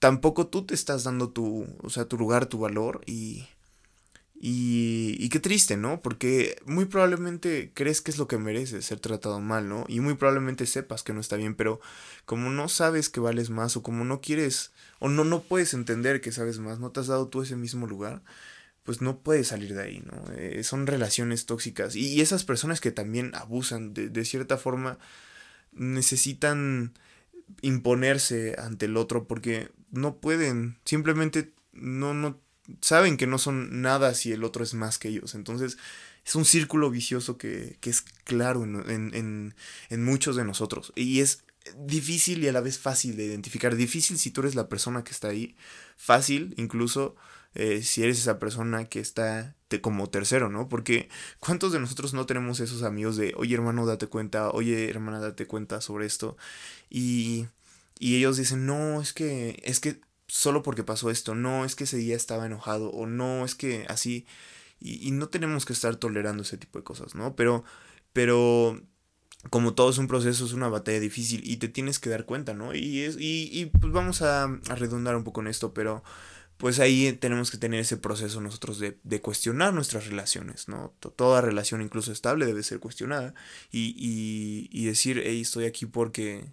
tampoco 0.00 0.48
tú 0.48 0.66
te 0.66 0.74
estás 0.74 1.04
dando 1.04 1.30
tu, 1.30 1.66
o 1.82 1.90
sea, 1.90 2.06
tu 2.06 2.18
lugar, 2.18 2.46
tu 2.46 2.58
valor 2.58 3.00
y, 3.06 3.46
y, 4.34 5.16
y 5.20 5.28
qué 5.28 5.38
triste, 5.38 5.76
¿no? 5.76 6.02
Porque 6.02 6.60
muy 6.66 6.86
probablemente 6.86 7.70
crees 7.74 8.00
que 8.00 8.10
es 8.10 8.18
lo 8.18 8.26
que 8.26 8.38
mereces, 8.38 8.84
ser 8.84 8.98
tratado 8.98 9.40
mal, 9.40 9.68
¿no? 9.68 9.84
Y 9.88 10.00
muy 10.00 10.14
probablemente 10.14 10.66
sepas 10.66 11.04
que 11.04 11.12
no 11.12 11.20
está 11.20 11.36
bien, 11.36 11.54
pero 11.54 11.80
como 12.24 12.50
no 12.50 12.68
sabes 12.68 13.08
que 13.08 13.20
vales 13.20 13.50
más 13.50 13.76
o 13.76 13.82
como 13.82 14.04
no 14.04 14.20
quieres 14.20 14.72
o 14.98 15.08
no, 15.08 15.24
no 15.24 15.42
puedes 15.42 15.74
entender 15.74 16.20
que 16.20 16.32
sabes 16.32 16.58
más, 16.58 16.80
no 16.80 16.90
te 16.90 17.00
has 17.00 17.06
dado 17.06 17.28
tú 17.28 17.42
ese 17.42 17.56
mismo 17.56 17.86
lugar, 17.86 18.22
pues 18.82 19.02
no 19.02 19.18
puedes 19.20 19.48
salir 19.48 19.74
de 19.74 19.82
ahí, 19.82 20.02
¿no? 20.04 20.24
Eh, 20.34 20.64
son 20.64 20.86
relaciones 20.86 21.46
tóxicas 21.46 21.94
y, 21.94 22.14
y, 22.14 22.20
esas 22.20 22.44
personas 22.44 22.80
que 22.80 22.90
también 22.90 23.34
abusan 23.34 23.94
de, 23.94 24.08
de 24.08 24.24
cierta 24.24 24.56
forma, 24.56 24.98
necesitan 25.78 26.92
imponerse 27.62 28.56
ante 28.58 28.86
el 28.86 28.96
otro 28.96 29.26
porque 29.26 29.70
no 29.90 30.16
pueden, 30.16 30.78
simplemente 30.84 31.52
no, 31.72 32.14
no 32.14 32.40
saben 32.80 33.16
que 33.16 33.26
no 33.26 33.38
son 33.38 33.80
nada 33.80 34.14
si 34.14 34.32
el 34.32 34.44
otro 34.44 34.62
es 34.62 34.74
más 34.74 34.98
que 34.98 35.08
ellos. 35.08 35.34
Entonces 35.34 35.78
es 36.24 36.34
un 36.34 36.44
círculo 36.44 36.90
vicioso 36.90 37.38
que, 37.38 37.78
que 37.80 37.90
es 37.90 38.02
claro 38.24 38.64
en, 38.64 39.14
en, 39.14 39.54
en, 39.88 40.04
muchos 40.04 40.36
de 40.36 40.44
nosotros. 40.44 40.92
Y 40.94 41.20
es 41.20 41.44
difícil 41.86 42.44
y 42.44 42.48
a 42.48 42.52
la 42.52 42.60
vez 42.60 42.78
fácil 42.78 43.16
de 43.16 43.26
identificar. 43.26 43.76
Difícil 43.76 44.18
si 44.18 44.30
tú 44.30 44.42
eres 44.42 44.54
la 44.54 44.68
persona 44.68 45.04
que 45.04 45.12
está 45.12 45.28
ahí. 45.28 45.56
Fácil 45.96 46.54
incluso 46.58 47.16
eh, 47.54 47.82
si 47.82 48.02
eres 48.02 48.18
esa 48.18 48.38
persona 48.38 48.86
que 48.86 49.00
está 49.00 49.56
como 49.82 50.08
tercero, 50.08 50.48
¿no? 50.48 50.68
Porque 50.68 51.08
¿cuántos 51.40 51.72
de 51.72 51.80
nosotros 51.80 52.14
no 52.14 52.26
tenemos 52.26 52.60
esos 52.60 52.82
amigos 52.82 53.16
de, 53.16 53.34
oye 53.36 53.54
hermano, 53.54 53.84
date 53.84 54.06
cuenta, 54.06 54.50
oye 54.50 54.88
hermana, 54.88 55.20
date 55.20 55.46
cuenta 55.46 55.80
sobre 55.80 56.06
esto? 56.06 56.36
Y, 56.88 57.46
y 57.98 58.16
ellos 58.16 58.36
dicen, 58.36 58.66
no, 58.66 59.00
es 59.02 59.12
que, 59.12 59.60
es 59.64 59.80
que 59.80 60.00
solo 60.26 60.62
porque 60.62 60.84
pasó 60.84 61.10
esto, 61.10 61.34
no, 61.34 61.64
es 61.64 61.74
que 61.74 61.84
ese 61.84 61.96
día 61.98 62.16
estaba 62.16 62.46
enojado, 62.46 62.90
o 62.90 63.06
no, 63.06 63.44
es 63.44 63.54
que 63.54 63.86
así, 63.88 64.26
y, 64.80 65.10
no 65.10 65.28
tenemos 65.28 65.64
que 65.64 65.72
estar 65.72 65.96
tolerando 65.96 66.42
ese 66.42 66.58
tipo 66.58 66.78
de 66.78 66.84
cosas, 66.84 67.14
¿no? 67.14 67.34
Pero, 67.36 67.64
pero 68.12 68.80
como 69.50 69.74
todo 69.74 69.90
es 69.90 69.98
un 69.98 70.08
proceso, 70.08 70.44
es 70.44 70.52
una 70.52 70.68
batalla 70.68 71.00
difícil 71.00 71.42
y 71.44 71.56
te 71.58 71.68
tienes 71.68 71.98
que 71.98 72.10
dar 72.10 72.26
cuenta, 72.26 72.54
¿no? 72.54 72.74
Y, 72.74 73.00
es, 73.02 73.16
y, 73.18 73.50
y 73.52 73.66
pues 73.66 73.92
vamos 73.92 74.22
a, 74.22 74.44
a 74.44 74.74
redundar 74.76 75.16
un 75.16 75.24
poco 75.24 75.40
en 75.40 75.48
esto, 75.48 75.74
pero 75.74 76.02
pues 76.58 76.80
ahí 76.80 77.12
tenemos 77.12 77.50
que 77.50 77.56
tener 77.56 77.80
ese 77.80 77.96
proceso 77.96 78.40
nosotros 78.40 78.78
de, 78.80 78.98
de 79.04 79.20
cuestionar 79.20 79.72
nuestras 79.72 80.06
relaciones, 80.08 80.68
¿no? 80.68 80.92
Toda 81.16 81.40
relación 81.40 81.80
incluso 81.80 82.12
estable 82.12 82.46
debe 82.46 82.64
ser 82.64 82.80
cuestionada 82.80 83.32
y, 83.70 83.94
y, 83.96 84.68
y 84.72 84.86
decir, 84.86 85.22
hey, 85.24 85.40
estoy 85.40 85.66
aquí 85.66 85.86
porque, 85.86 86.52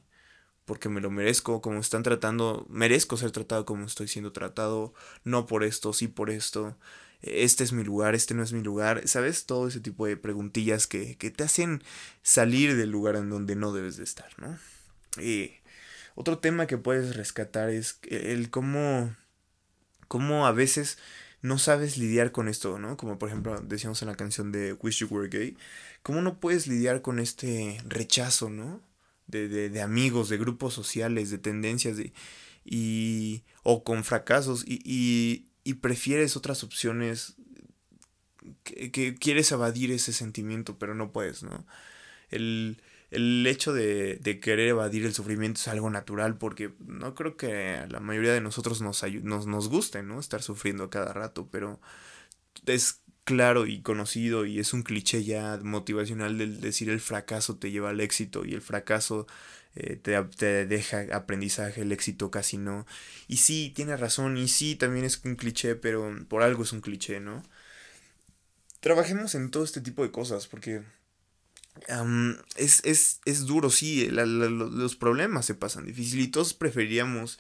porque 0.66 0.90
me 0.90 1.02
lo 1.02 1.10
merezco, 1.10 1.60
como 1.62 1.80
están 1.80 2.04
tratando, 2.04 2.68
merezco 2.70 3.18
ser 3.18 3.32
tratado 3.32 3.66
como 3.66 3.86
estoy 3.86 4.08
siendo 4.08 4.32
tratado, 4.32 4.94
no 5.24 5.48
por 5.48 5.64
esto, 5.64 5.92
sí 5.92 6.08
por 6.08 6.30
esto, 6.30 6.78
este 7.24 7.64
es 7.64 7.74
mi 7.74 7.84
lugar, 7.84 8.14
este 8.14 8.36
no 8.36 8.44
es 8.44 8.54
mi 8.54 8.62
lugar, 8.62 9.08
¿sabes? 9.08 9.48
Todo 9.48 9.68
ese 9.68 9.80
tipo 9.80 10.06
de 10.06 10.18
preguntillas 10.18 10.86
que, 10.86 11.18
que 11.18 11.32
te 11.32 11.44
hacen 11.44 11.84
salir 12.22 12.76
del 12.76 12.92
lugar 12.92 13.16
en 13.16 13.32
donde 13.32 13.56
no 13.56 13.74
debes 13.74 13.98
de 13.98 14.04
estar, 14.04 14.30
¿no? 14.38 14.60
Y 15.20 15.54
otro 16.14 16.38
tema 16.38 16.68
que 16.68 16.78
puedes 16.78 17.16
rescatar 17.16 17.70
es 17.70 18.00
el 18.04 18.52
cómo 18.52 19.16
cómo 20.16 20.48
a 20.48 20.54
veces 20.54 20.98
no 21.42 21.60
sabes 21.60 21.98
lidiar 21.98 22.32
con 22.32 22.48
esto, 22.48 22.80
¿no? 22.80 22.96
Como 22.96 23.20
por 23.20 23.28
ejemplo 23.28 23.60
decíamos 23.60 24.02
en 24.02 24.08
la 24.08 24.16
canción 24.16 24.50
de 24.54 24.72
Wish 24.72 25.00
You 25.00 25.08
Were 25.10 25.28
Gay, 25.28 25.58
¿cómo 26.04 26.22
no 26.22 26.40
puedes 26.40 26.68
lidiar 26.68 27.02
con 27.02 27.20
este 27.20 27.82
rechazo, 27.86 28.50
¿no? 28.50 28.82
De, 29.28 29.50
de, 29.50 29.70
de 29.70 29.82
amigos, 29.82 30.30
de 30.30 30.38
grupos 30.38 30.74
sociales, 30.74 31.32
de 31.32 31.38
tendencias, 31.38 31.98
de, 31.98 32.14
y, 32.64 33.44
o 33.64 33.84
con 33.84 34.06
fracasos, 34.06 34.64
y, 34.66 34.80
y, 34.86 35.50
y 35.66 35.74
prefieres 35.74 36.38
otras 36.38 36.64
opciones, 36.64 37.36
que, 38.64 38.92
que, 38.92 39.16
quieres 39.16 39.52
evadir 39.52 39.92
ese 39.92 40.14
sentimiento, 40.14 40.80
pero 40.80 40.96
no 40.96 41.12
puedes, 41.12 41.44
¿no? 41.44 41.68
El, 42.30 42.82
el 43.16 43.48
hecho 43.48 43.74
de, 43.74 44.40
querer 44.42 44.70
evadir 44.70 45.06
el 45.06 45.14
sufrimiento 45.14 45.60
es 45.60 45.68
algo 45.68 45.90
natural 45.90 46.38
porque 46.38 46.74
no 46.80 47.16
creo 47.16 47.38
que 47.38 47.76
a 47.76 47.88
la 47.88 48.00
mayoría 48.00 48.34
de 48.34 48.42
nosotros 48.42 48.82
nos, 48.82 49.04
nos, 49.24 49.48
nos 49.48 49.70
guste, 49.70 50.04
¿no? 50.04 50.20
Estar 50.20 50.42
sufriendo 50.44 50.90
cada 50.90 51.14
rato, 51.14 51.48
pero 51.52 51.80
es 52.66 53.02
claro 53.24 53.66
y 53.66 53.82
conocido 53.82 54.46
y 54.46 54.60
es 54.60 54.74
un 54.74 54.84
cliché 54.84 55.24
ya 55.24 55.60
motivacional 55.64 56.38
del 56.38 56.62
decir 56.62 56.90
el 56.90 57.00
fracaso 57.02 57.58
te 57.58 57.72
lleva 57.72 57.90
al 57.90 58.00
éxito 58.00 58.46
y 58.46 58.54
el 58.54 58.62
fracaso 58.62 59.28
eh, 59.76 59.98
te, 59.98 60.22
te, 60.24 60.66
deja 60.66 61.06
aprendizaje, 61.12 61.82
el 61.82 61.92
éxito 61.92 62.32
casi 62.32 62.58
no. 62.58 62.86
Y 63.28 63.38
sí, 63.38 63.74
tiene 63.76 63.98
razón 63.98 64.38
y 64.38 64.48
sí, 64.48 64.76
también 64.76 65.06
es 65.06 65.22
un 65.26 65.36
cliché, 65.36 65.76
pero 65.76 66.16
por 66.30 66.44
algo 66.44 66.64
es 66.64 66.72
un 66.72 66.82
cliché, 66.82 67.20
¿no? 67.20 67.44
Trabajemos 68.80 69.36
en 69.36 69.52
todo 69.52 69.64
este 69.64 69.82
tipo 69.82 70.04
de 70.04 70.12
cosas 70.12 70.48
porque 70.48 70.84
es, 72.56 72.82
es, 72.86 73.22
es, 73.26 73.46
duro, 73.46 73.70
sí, 73.70 74.08
los 74.10 74.96
problemas 74.96 75.46
se 75.46 75.56
pasan 75.56 75.86
difícil 75.86 76.22
y 76.22 76.28
todos 76.28 76.54
preferíamos 76.54 77.40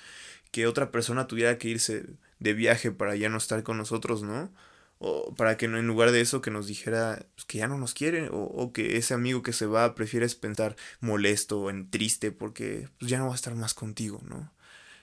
que 0.51 0.67
otra 0.67 0.91
persona 0.91 1.27
tuviera 1.27 1.57
que 1.57 1.69
irse 1.69 2.05
de 2.39 2.53
viaje 2.53 2.91
para 2.91 3.15
ya 3.15 3.29
no 3.29 3.37
estar 3.37 3.63
con 3.63 3.77
nosotros, 3.77 4.23
¿no? 4.23 4.51
O 4.99 5.35
para 5.35 5.57
que 5.57 5.65
en 5.65 5.87
lugar 5.87 6.11
de 6.11 6.21
eso 6.21 6.41
que 6.41 6.51
nos 6.51 6.67
dijera 6.67 7.25
pues, 7.35 7.45
que 7.45 7.57
ya 7.57 7.67
no 7.67 7.77
nos 7.77 7.93
quiere, 7.93 8.29
o, 8.29 8.37
o, 8.43 8.71
que 8.71 8.97
ese 8.97 9.13
amigo 9.13 9.43
que 9.43 9.53
se 9.53 9.65
va 9.65 9.95
prefieres 9.95 10.35
pensar 10.35 10.75
molesto 11.01 11.59
o 11.59 11.69
en 11.69 11.89
triste 11.89 12.31
porque 12.31 12.87
pues, 12.99 13.11
ya 13.11 13.17
no 13.17 13.27
va 13.27 13.33
a 13.33 13.35
estar 13.35 13.55
más 13.55 13.73
contigo, 13.73 14.21
¿no? 14.25 14.53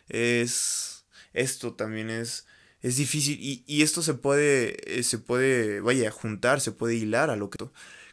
Es. 0.09 1.05
Esto 1.33 1.75
también 1.75 2.11
es. 2.11 2.47
Es 2.83 2.97
difícil. 2.97 3.39
Y, 3.41 3.65
y 3.67 3.83
esto 3.83 4.03
se 4.03 4.15
puede. 4.15 4.99
Eh, 4.99 5.03
se 5.03 5.19
puede. 5.19 5.81
Vaya, 5.81 6.11
juntar, 6.11 6.61
se 6.61 6.73
puede 6.73 6.95
hilar 6.95 7.31
a 7.31 7.37
lo 7.37 7.51
que 7.51 7.59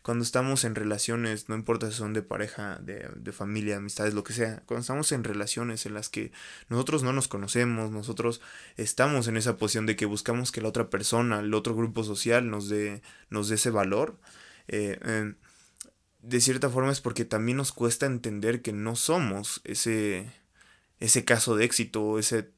cuando 0.09 0.23
estamos 0.23 0.63
en 0.63 0.73
relaciones, 0.73 1.49
no 1.49 1.55
importa 1.55 1.91
si 1.91 1.95
son 1.95 2.13
de 2.13 2.23
pareja, 2.23 2.79
de, 2.81 3.11
de 3.15 3.31
familia, 3.31 3.77
amistades, 3.77 4.15
lo 4.15 4.23
que 4.23 4.33
sea, 4.33 4.63
cuando 4.65 4.81
estamos 4.81 5.11
en 5.11 5.23
relaciones 5.23 5.85
en 5.85 5.93
las 5.93 6.09
que 6.09 6.31
nosotros 6.67 7.03
no 7.03 7.13
nos 7.13 7.27
conocemos, 7.27 7.91
nosotros 7.91 8.41
estamos 8.75 9.27
en 9.27 9.37
esa 9.37 9.57
posición 9.57 9.85
de 9.85 9.95
que 9.95 10.07
buscamos 10.07 10.51
que 10.51 10.61
la 10.61 10.69
otra 10.69 10.89
persona, 10.89 11.41
el 11.41 11.53
otro 11.53 11.75
grupo 11.75 12.03
social 12.03 12.49
nos 12.49 12.69
dé, 12.69 13.03
nos 13.29 13.49
dé 13.49 13.55
ese 13.55 13.69
valor, 13.69 14.17
eh, 14.67 14.97
eh, 15.05 15.35
de 16.23 16.41
cierta 16.41 16.71
forma 16.71 16.91
es 16.91 17.01
porque 17.01 17.23
también 17.23 17.57
nos 17.57 17.71
cuesta 17.71 18.07
entender 18.07 18.63
que 18.63 18.73
no 18.73 18.95
somos 18.95 19.61
ese, 19.63 20.33
ese 20.99 21.23
caso 21.23 21.55
de 21.55 21.65
éxito, 21.65 22.17
ese 22.17 22.49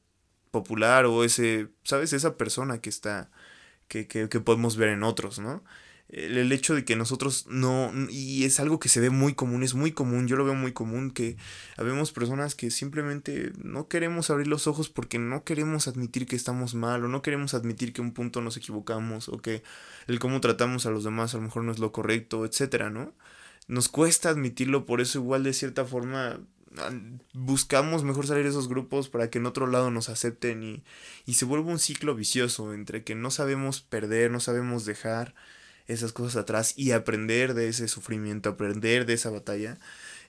popular 0.50 1.04
o 1.04 1.22
ese, 1.22 1.68
¿sabes? 1.84 2.14
Esa 2.14 2.38
persona 2.38 2.80
que 2.80 2.88
está, 2.88 3.30
que, 3.88 4.06
que, 4.06 4.30
que 4.30 4.40
podemos 4.40 4.78
ver 4.78 4.88
en 4.88 5.02
otros, 5.02 5.38
¿no? 5.38 5.62
El 6.12 6.52
hecho 6.52 6.74
de 6.74 6.84
que 6.84 6.94
nosotros 6.94 7.46
no, 7.48 7.90
y 8.10 8.44
es 8.44 8.60
algo 8.60 8.78
que 8.78 8.90
se 8.90 9.00
ve 9.00 9.08
muy 9.08 9.34
común, 9.34 9.62
es 9.62 9.74
muy 9.74 9.92
común, 9.92 10.28
yo 10.28 10.36
lo 10.36 10.44
veo 10.44 10.54
muy 10.54 10.72
común, 10.72 11.10
que 11.10 11.38
habemos 11.78 12.12
personas 12.12 12.54
que 12.54 12.70
simplemente 12.70 13.52
no 13.56 13.88
queremos 13.88 14.28
abrir 14.28 14.46
los 14.46 14.66
ojos 14.66 14.90
porque 14.90 15.18
no 15.18 15.42
queremos 15.44 15.88
admitir 15.88 16.26
que 16.26 16.36
estamos 16.36 16.74
mal, 16.74 17.02
o 17.02 17.08
no 17.08 17.22
queremos 17.22 17.54
admitir 17.54 17.94
que 17.94 18.02
un 18.02 18.12
punto 18.12 18.42
nos 18.42 18.58
equivocamos, 18.58 19.30
o 19.30 19.38
que 19.38 19.62
el 20.06 20.18
cómo 20.18 20.42
tratamos 20.42 20.84
a 20.84 20.90
los 20.90 21.02
demás 21.02 21.32
a 21.32 21.38
lo 21.38 21.44
mejor 21.44 21.64
no 21.64 21.72
es 21.72 21.78
lo 21.78 21.92
correcto, 21.92 22.44
etcétera, 22.44 22.90
¿no? 22.90 23.14
Nos 23.66 23.88
cuesta 23.88 24.28
admitirlo, 24.28 24.84
por 24.84 25.00
eso 25.00 25.18
igual 25.18 25.44
de 25.44 25.54
cierta 25.54 25.86
forma 25.86 26.40
buscamos 27.34 28.02
mejor 28.02 28.26
salir 28.26 28.44
de 28.44 28.50
esos 28.50 28.68
grupos 28.68 29.10
para 29.10 29.28
que 29.28 29.38
en 29.38 29.44
otro 29.44 29.66
lado 29.66 29.90
nos 29.90 30.08
acepten 30.08 30.62
y, 30.62 30.82
y 31.26 31.34
se 31.34 31.44
vuelve 31.44 31.70
un 31.70 31.78
ciclo 31.78 32.14
vicioso 32.14 32.72
entre 32.72 33.04
que 33.04 33.14
no 33.14 33.30
sabemos 33.30 33.82
perder, 33.82 34.30
no 34.30 34.40
sabemos 34.40 34.86
dejar, 34.86 35.34
esas 35.86 36.12
cosas 36.12 36.36
atrás 36.36 36.74
y 36.76 36.92
aprender 36.92 37.54
de 37.54 37.68
ese 37.68 37.88
sufrimiento, 37.88 38.50
aprender 38.50 39.06
de 39.06 39.14
esa 39.14 39.30
batalla. 39.30 39.78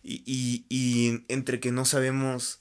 Y, 0.04 0.24
y, 0.26 0.66
y 0.70 1.24
entre 1.30 1.60
que 1.60 1.72
no 1.72 1.86
sabemos 1.86 2.60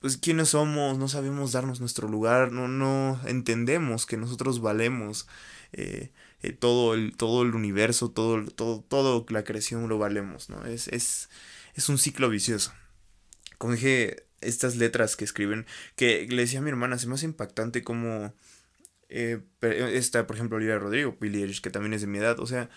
pues 0.00 0.16
quiénes 0.16 0.48
somos, 0.50 0.98
no 0.98 1.08
sabemos 1.08 1.52
darnos 1.52 1.80
nuestro 1.80 2.08
lugar, 2.08 2.52
no, 2.52 2.68
no 2.68 3.20
entendemos 3.26 4.06
que 4.06 4.16
nosotros 4.16 4.60
valemos 4.62 5.28
eh, 5.72 6.10
eh, 6.42 6.52
todo, 6.52 6.94
el, 6.94 7.16
todo 7.16 7.42
el 7.42 7.54
universo, 7.54 8.10
todo, 8.10 8.42
todo, 8.46 8.80
todo 8.80 9.26
la 9.28 9.44
creación 9.44 9.88
lo 9.88 9.98
valemos, 9.98 10.48
¿no? 10.48 10.64
Es, 10.64 10.88
es, 10.88 11.28
es 11.74 11.88
un 11.90 11.98
ciclo 11.98 12.30
vicioso. 12.30 12.72
Como 13.58 13.74
dije, 13.74 14.24
estas 14.40 14.76
letras 14.76 15.16
que 15.16 15.24
escriben, 15.24 15.66
que 15.96 16.26
le 16.30 16.42
decía 16.42 16.60
a 16.60 16.62
mi 16.62 16.70
hermana, 16.70 16.98
se 16.98 17.06
me 17.06 17.14
hace 17.14 17.26
impactante 17.26 17.82
como 17.84 18.32
eh, 19.10 19.42
está, 19.92 20.26
por 20.26 20.36
ejemplo, 20.36 20.56
Olivia 20.56 20.78
Rodrigo, 20.78 21.16
Billie 21.20 21.60
que 21.60 21.70
también 21.70 21.94
es 21.94 22.00
de 22.02 22.06
mi 22.06 22.18
edad. 22.18 22.38
O 22.40 22.46
sea, 22.46 22.70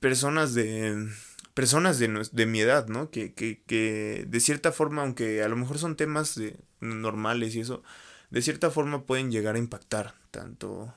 personas 0.00 0.54
de. 0.54 1.08
Personas 1.54 1.98
de, 1.98 2.28
de 2.30 2.46
mi 2.46 2.60
edad, 2.60 2.86
¿no? 2.88 3.10
Que, 3.10 3.34
que, 3.34 3.62
que, 3.66 4.24
de 4.28 4.40
cierta 4.40 4.72
forma, 4.72 5.02
aunque 5.02 5.42
a 5.42 5.48
lo 5.48 5.56
mejor 5.56 5.78
son 5.78 5.96
temas 5.96 6.34
de, 6.36 6.56
normales 6.80 7.54
y 7.54 7.60
eso, 7.60 7.82
de 8.30 8.40
cierta 8.40 8.70
forma 8.70 9.04
pueden 9.04 9.30
llegar 9.30 9.56
a 9.56 9.58
impactar 9.58 10.14
tanto 10.30 10.94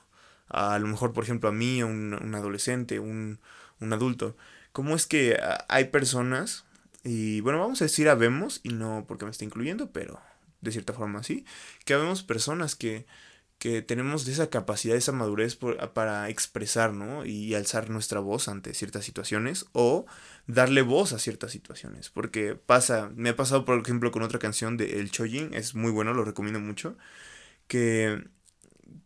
a, 0.48 0.78
lo 0.78 0.86
mejor, 0.86 1.12
por 1.12 1.24
ejemplo, 1.24 1.48
a 1.48 1.52
mí, 1.52 1.80
a 1.80 1.86
un, 1.86 2.34
adolescente, 2.34 3.00
un, 3.00 3.40
un 3.80 3.92
adulto. 3.92 4.36
¿Cómo 4.72 4.94
es 4.94 5.06
que 5.06 5.38
hay 5.68 5.86
personas, 5.86 6.64
y 7.02 7.40
bueno, 7.40 7.58
vamos 7.58 7.82
a 7.82 7.86
decir 7.86 8.08
habemos, 8.08 8.60
y 8.62 8.70
no 8.70 9.04
porque 9.08 9.24
me 9.24 9.30
esté 9.32 9.44
incluyendo, 9.44 9.90
pero 9.90 10.20
de 10.60 10.72
cierta 10.72 10.92
forma 10.92 11.22
sí, 11.22 11.44
que 11.84 11.94
habemos 11.94 12.22
personas 12.22 12.74
que 12.74 13.06
que 13.58 13.82
tenemos 13.82 14.28
esa 14.28 14.50
capacidad, 14.50 14.96
esa 14.96 15.12
madurez 15.12 15.56
para 15.94 16.28
expresar, 16.28 16.92
¿no? 16.92 17.24
Y 17.24 17.54
alzar 17.54 17.88
nuestra 17.90 18.20
voz 18.20 18.48
ante 18.48 18.74
ciertas 18.74 19.04
situaciones 19.04 19.66
o 19.72 20.06
darle 20.46 20.82
voz 20.82 21.12
a 21.12 21.18
ciertas 21.18 21.52
situaciones. 21.52 22.10
Porque 22.10 22.54
pasa, 22.56 23.10
me 23.14 23.30
ha 23.30 23.36
pasado, 23.36 23.64
por 23.64 23.80
ejemplo, 23.80 24.10
con 24.10 24.22
otra 24.22 24.38
canción 24.38 24.76
de 24.76 25.00
El 25.00 25.10
Chojin, 25.10 25.54
es 25.54 25.74
muy 25.74 25.90
bueno, 25.90 26.12
lo 26.12 26.24
recomiendo 26.24 26.60
mucho, 26.60 26.96
que, 27.66 28.24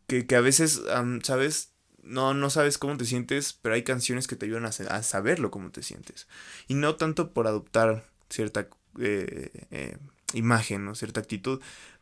que, 0.07 0.27
a 0.35 0.41
veces, 0.41 0.83
¿sabes? 1.23 1.73
No, 2.03 2.35
no 2.35 2.51
sabes 2.51 2.79
cómo 2.79 2.97
te 2.97 3.05
sientes, 3.05 3.53
pero 3.53 3.75
hay 3.75 3.85
canciones 3.85 4.27
que 4.27 4.37
te 4.37 4.47
ayudan 4.47 4.65
a, 4.65 4.69
a 4.69 5.03
saberlo 5.03 5.51
cómo 5.51 5.71
te 5.71 5.83
sientes. 5.83 6.27
Y 6.67 6.75
no 6.75 6.97
tanto 6.97 7.33
por 7.33 7.47
adoptar 7.47 8.05
cierta 8.29 8.69
eh, 8.99 9.51
eh, 9.71 9.97
imagen 10.35 10.89
o 10.89 10.95
cierta 10.95 11.21
actitud, 11.21 11.61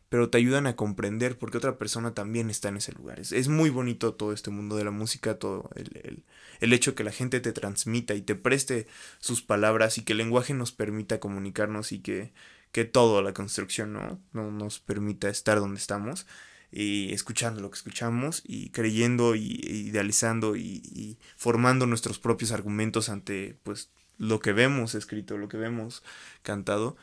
pero 0.09 0.29
te 0.29 0.37
ayudan 0.37 0.67
a 0.67 0.75
comprender 0.75 1.37
porque 1.37 1.57
otra 1.57 1.77
persona 1.77 2.13
también 2.13 2.49
está 2.49 2.69
en 2.69 2.77
ese 2.77 2.93
lugar. 2.93 3.19
Es, 3.19 3.47
muy 3.47 3.69
bonito 3.69 4.13
todo 4.13 4.31
este 4.33 4.51
mundo 4.51 4.77
de 4.77 4.85
la 4.85 4.91
música, 4.91 5.37
todo 5.37 5.69
el, 5.75 6.23
el, 6.59 6.73
hecho 6.73 6.95
que 6.95 7.03
la 7.03 7.11
gente 7.11 7.39
te 7.39 7.51
transmita 7.51 8.13
y 8.13 8.21
te 8.21 8.35
preste 8.35 8.87
sus 9.19 9.41
palabras 9.41 9.97
y 9.97 10.03
que 10.03 10.13
el 10.13 10.19
lenguaje 10.19 10.53
nos 10.53 10.71
permita 10.71 11.19
comunicarnos 11.19 11.91
y 11.91 11.99
que, 11.99 12.31
que 12.71 12.85
todo, 12.85 13.21
la 13.21 13.33
construcción, 13.33 13.93
¿no? 13.93 14.21
¿no? 14.31 14.51
nos 14.51 14.79
permita 14.79 15.29
estar 15.29 15.59
donde 15.59 15.79
estamos 15.79 16.25
y 16.71 17.13
escuchando 17.13 17.61
lo 17.61 17.69
que 17.69 17.77
escuchamos 17.77 18.43
y 18.45 18.69
creyendo 18.69 19.35
y, 19.35 19.59
idealizando 19.63 20.55
y, 20.55 20.81
y, 20.83 21.17
formando 21.35 21.85
nuestros 21.85 22.19
propios 22.19 22.51
argumentos 22.51 23.09
ante 23.09 23.57
pues 23.63 23.89
lo 24.17 24.39
que 24.39 24.53
vemos 24.53 24.95
escrito, 24.95 25.37
lo 25.37 25.47
que 25.47 25.57
vemos 25.57 26.03
cantado 26.43 26.97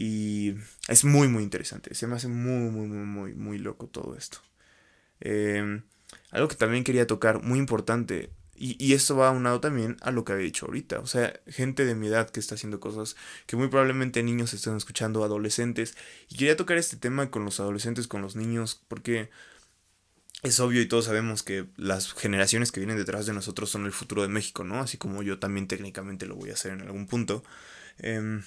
Y 0.00 0.54
es 0.86 1.04
muy, 1.04 1.26
muy 1.26 1.42
interesante. 1.42 1.92
Se 1.92 2.06
me 2.06 2.14
hace 2.14 2.28
muy, 2.28 2.70
muy, 2.70 2.86
muy, 2.86 3.04
muy, 3.04 3.34
muy 3.34 3.58
loco 3.58 3.88
todo 3.88 4.14
esto. 4.16 4.38
Em, 5.18 5.82
algo 6.30 6.46
que 6.46 6.54
también 6.54 6.84
quería 6.84 7.08
tocar, 7.08 7.42
muy 7.42 7.58
importante, 7.58 8.30
y, 8.54 8.76
y, 8.78 8.92
esto 8.92 9.16
va 9.16 9.28
aunado 9.28 9.60
también 9.60 9.96
a 10.00 10.12
lo 10.12 10.24
que 10.24 10.32
había 10.32 10.44
dicho 10.44 10.66
ahorita. 10.66 11.00
O 11.00 11.06
sea, 11.08 11.40
gente 11.48 11.84
de 11.84 11.96
mi 11.96 12.06
edad 12.06 12.30
que 12.30 12.38
está 12.38 12.54
haciendo 12.54 12.78
cosas 12.78 13.16
que 13.46 13.56
muy 13.56 13.66
probablemente 13.68 14.22
niños 14.22 14.54
están 14.54 14.76
escuchando, 14.76 15.24
adolescentes. 15.24 15.96
Y 16.28 16.36
quería 16.36 16.56
tocar 16.56 16.78
este 16.78 16.96
tema 16.96 17.32
con 17.32 17.44
los 17.44 17.58
adolescentes, 17.58 18.06
con 18.06 18.22
los 18.22 18.36
niños, 18.36 18.80
porque 18.86 19.30
es 20.44 20.60
obvio 20.60 20.80
y 20.80 20.86
todos 20.86 21.06
sabemos 21.06 21.42
que 21.42 21.66
las 21.76 22.12
generaciones 22.12 22.70
que 22.70 22.78
vienen 22.78 22.98
detrás 22.98 23.26
de 23.26 23.32
nosotros 23.32 23.68
son 23.68 23.84
el 23.84 23.92
futuro 23.92 24.22
de 24.22 24.28
México, 24.28 24.62
¿no? 24.62 24.78
Así 24.80 24.96
como 24.96 25.24
yo 25.24 25.40
también 25.40 25.66
técnicamente 25.66 26.26
lo 26.26 26.36
voy 26.36 26.50
a 26.50 26.54
hacer 26.54 26.72
en 26.72 26.82
algún 26.82 27.08
punto. 27.08 27.42
Eh, 27.98 28.40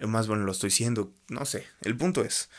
más 0.00 0.26
bueno 0.26 0.44
lo 0.44 0.52
estoy 0.52 0.70
siendo, 0.70 1.12
no 1.28 1.44
sé. 1.44 1.64
El 1.82 1.96
punto 1.96 2.22
es, 2.22 2.50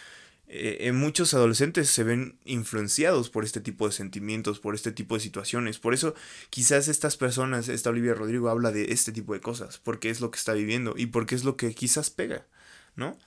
eh, 0.48 0.92
muchos 0.94 1.34
adolescentes 1.34 1.90
se 1.90 2.04
ven 2.04 2.38
influenciados 2.46 3.30
por 3.30 3.44
este 3.44 3.60
tipo 3.62 3.86
de 3.88 3.94
sentimientos, 3.94 4.60
por 4.60 4.76
este 4.76 4.92
tipo 4.92 5.16
de 5.16 5.22
situaciones. 5.22 5.80
Por 5.80 5.94
eso 5.94 6.16
quizás 6.50 6.88
estas 6.88 7.18
personas, 7.18 7.70
esta 7.70 7.90
Olivia 7.90 8.14
Rodrigo 8.14 8.50
habla 8.50 8.72
de 8.72 8.92
este 8.94 9.12
tipo 9.12 9.34
de 9.34 9.42
cosas, 9.42 9.80
porque 9.80 10.10
es 10.10 10.22
lo 10.22 10.32
que 10.32 10.40
está 10.40 10.54
viviendo 10.54 10.94
y 10.98 11.08
porque 11.08 11.36
es 11.36 11.44
lo 11.44 11.58
que 11.58 11.74
quizás 11.74 12.10
pega, 12.10 12.46
¿no? 12.96 13.18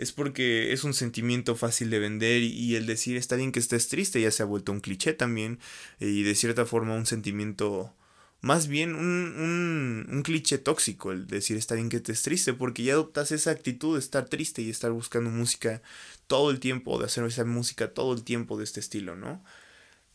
es 0.00 0.12
porque 0.12 0.72
es 0.72 0.84
un 0.84 0.94
sentimiento 0.94 1.56
fácil 1.56 1.90
de 1.90 1.98
vender 1.98 2.42
y, 2.42 2.74
el 2.74 2.86
decir 2.86 3.18
está 3.18 3.36
bien 3.36 3.52
que 3.52 3.58
estés 3.58 3.88
triste 3.88 4.20
ya 4.20 4.30
se 4.30 4.42
ha 4.42 4.46
vuelto 4.46 4.72
un 4.72 4.80
cliché 4.80 5.12
también 5.12 5.58
y 5.98 6.22
de 6.22 6.34
cierta 6.34 6.64
forma 6.64 6.94
un 6.94 7.04
sentimiento 7.04 7.94
más 8.40 8.68
bien 8.68 8.94
un, 8.94 10.06
un, 10.08 10.22
cliché 10.22 10.58
tóxico 10.58 11.12
el 11.12 11.26
decir 11.26 11.56
está 11.56 11.74
bien 11.74 11.88
que 11.90 11.98
estés 11.98 12.22
triste 12.22 12.54
porque 12.54 12.82
ya 12.82 12.94
adoptas 12.94 13.32
esa 13.32 13.50
actitud 13.50 13.94
de 13.94 14.00
estar 14.00 14.28
triste 14.28 14.62
y 14.62 14.70
estar 14.70 14.90
buscando 14.92 15.30
música 15.30 15.82
todo 16.26 16.50
el 16.50 16.60
tiempo, 16.60 16.98
de 16.98 17.06
hacer 17.06 17.24
esa 17.24 17.44
música 17.44 17.92
todo 17.92 18.14
el 18.14 18.24
tiempo 18.24 18.56
de 18.56 18.64
este 18.64 18.80
estilo, 18.80 19.16
¿no? 19.16 19.44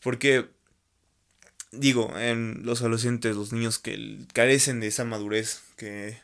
Porque 0.02 0.50
digo, 1.72 2.18
en 2.18 2.62
los 2.64 2.82
adolescentes, 2.82 3.36
los 3.36 3.54
niños 3.54 3.80
que 3.80 4.26
carecen 4.34 4.80
de 4.80 4.88
esa 4.88 5.06
madurez 5.06 5.62
que, 5.78 6.18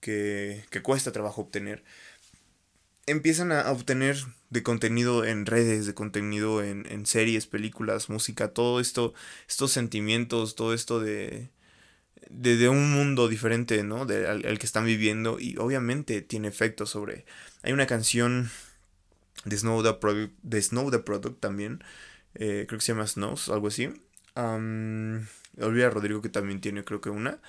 que, 0.00 0.64
que 0.70 0.82
cuesta 0.82 1.12
trabajo 1.12 1.42
obtener, 1.42 1.84
empiezan 3.10 3.52
a 3.52 3.70
obtener 3.70 4.16
de 4.50 4.62
contenido 4.62 5.24
en 5.24 5.46
redes, 5.46 5.86
de 5.86 5.94
contenido 5.94 6.62
en, 6.62 7.06
series, 7.06 7.46
películas, 7.46 8.08
música, 8.08 8.48
todo 8.48 8.80
esto, 8.80 9.14
estos 9.48 9.72
sentimientos, 9.72 10.54
todo 10.54 10.74
esto 10.74 11.00
de, 11.00 11.50
de, 12.30 12.68
un 12.68 12.92
mundo 12.92 13.28
diferente, 13.28 13.82
¿no? 13.82 14.06
De, 14.06 14.26
al, 14.26 14.58
que 14.58 14.66
están 14.66 14.86
viviendo 14.86 15.38
y 15.40 15.56
obviamente 15.58 16.22
tiene 16.22 16.48
efecto 16.48 16.86
sobre... 16.86 17.26
Hay 17.62 17.72
una 17.72 17.86
canción 17.86 18.50
de 19.44 19.56
Snow 19.56 19.82
the 19.82 19.94
Product, 19.94 20.34
de 20.42 20.62
Snow 20.62 20.90
the 20.90 20.98
Product 21.00 21.40
también, 21.40 21.82
eh, 22.34 22.64
creo 22.68 22.78
que 22.78 22.84
se 22.84 22.92
llama 22.92 23.06
Snows, 23.06 23.48
algo 23.48 23.68
así. 23.68 23.88
Um, 24.36 25.26
Olvida 25.60 25.90
Rodrigo 25.90 26.22
que 26.22 26.28
también 26.28 26.60
tiene 26.60 26.84
creo 26.84 27.00
que 27.00 27.10
una, 27.10 27.40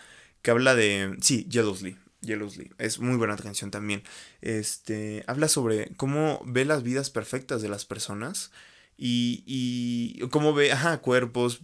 que 0.41 0.51
habla 0.51 0.75
de... 0.75 1.15
Sí, 1.21 1.47
Jealously. 1.49 1.97
Jealously. 2.21 2.71
Es 2.77 2.99
muy 2.99 3.17
buena 3.17 3.37
canción 3.37 3.71
también. 3.71 4.03
Este, 4.41 5.23
habla 5.27 5.47
sobre 5.47 5.93
cómo 5.95 6.41
ve 6.45 6.65
las 6.65 6.83
vidas 6.83 7.09
perfectas 7.09 7.61
de 7.61 7.69
las 7.69 7.85
personas 7.85 8.51
y, 8.97 9.43
y 9.45 10.27
cómo 10.29 10.53
ve, 10.53 10.71
ajá, 10.71 10.97
cuerpos 10.99 11.61